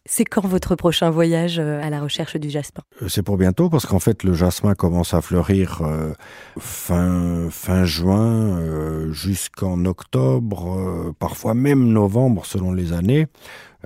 C'est 0.06 0.26
quand 0.26 0.46
votre 0.46 0.76
prochain 0.76 1.10
voyage 1.10 1.60
euh, 1.60 1.82
à 1.84 1.90
la 1.90 2.02
recherche 2.02 2.36
du 2.38 2.50
jasmin? 2.50 2.82
C'est 3.08 3.22
pour 3.22 3.38
bientôt 3.38 3.70
parce 3.70 3.86
qu'en 3.86 4.00
fait 4.00 4.24
le 4.24 4.34
jasmin 4.34 4.74
commence 4.74 5.14
à 5.14 5.22
fleurir 5.22 5.82
euh, 5.82 6.14
fin 6.58 7.50
fin 7.52 7.86
juin 7.86 8.58
euh, 8.58 9.12
jusqu'en 9.12 9.86
octobre, 9.86 10.80
euh, 10.80 11.14
parfois 11.20 11.54
même 11.54 11.90
novembre 11.90 12.46
selon 12.46 12.72
les 12.72 12.94
années. 12.94 13.28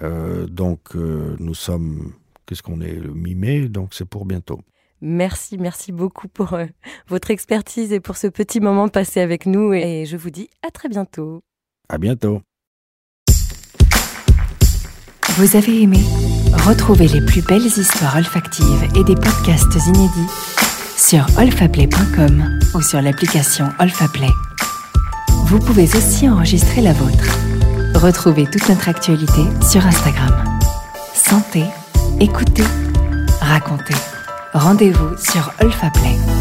Euh, 0.02 0.48
donc 0.48 0.96
euh, 0.96 1.36
nous 1.40 1.54
sommes 1.54 2.14
qu'est-ce 2.46 2.64
qu'on 2.64 2.82
est 2.82 2.96
le 2.96 3.14
mi-mai 3.14 3.68
donc 3.70 3.94
c'est 3.94 4.06
pour 4.06 4.26
bientôt. 4.26 4.60
Merci, 5.02 5.58
merci 5.58 5.92
beaucoup 5.92 6.28
pour 6.28 6.54
euh, 6.54 6.66
votre 7.08 7.30
expertise 7.30 7.92
et 7.92 8.00
pour 8.00 8.18
ce 8.18 8.28
petit 8.28 8.60
moment 8.60 8.88
passé 8.88 9.20
avec 9.20 9.46
nous 9.46 9.74
et 9.74 10.06
je 10.06 10.18
vous 10.18 10.30
dis 10.30 10.50
à 10.66 10.72
très 10.72 10.90
bientôt. 10.90 11.42
À 11.90 11.98
bientôt. 11.98 12.42
Vous 15.38 15.56
avez 15.56 15.82
aimé? 15.82 16.00
Retrouvez 16.66 17.08
les 17.08 17.26
plus 17.26 17.42
belles 17.42 17.66
histoires 17.66 18.16
olfactives 18.16 18.84
et 18.96 19.04
des 19.04 19.16
podcasts 19.16 19.76
inédits 19.88 20.30
sur 20.98 21.26
olfaplay.com 21.38 22.60
ou 22.76 22.82
sur 22.82 23.02
l'application 23.02 23.66
Olfaplay. 23.80 24.30
Vous 25.46 25.60
pouvez 25.60 25.84
aussi 25.84 26.30
enregistrer 26.30 26.82
la 26.82 26.94
vôtre. 26.94 27.63
Retrouvez 27.96 28.46
toute 28.46 28.68
notre 28.70 28.90
actualité 28.90 29.44
sur 29.70 29.86
Instagram. 29.86 30.32
Sentez, 31.14 31.66
écoutez, 32.20 32.64
racontez. 33.40 33.96
Rendez-vous 34.54 35.18
sur 35.18 35.52
Olfaplay. 35.62 36.33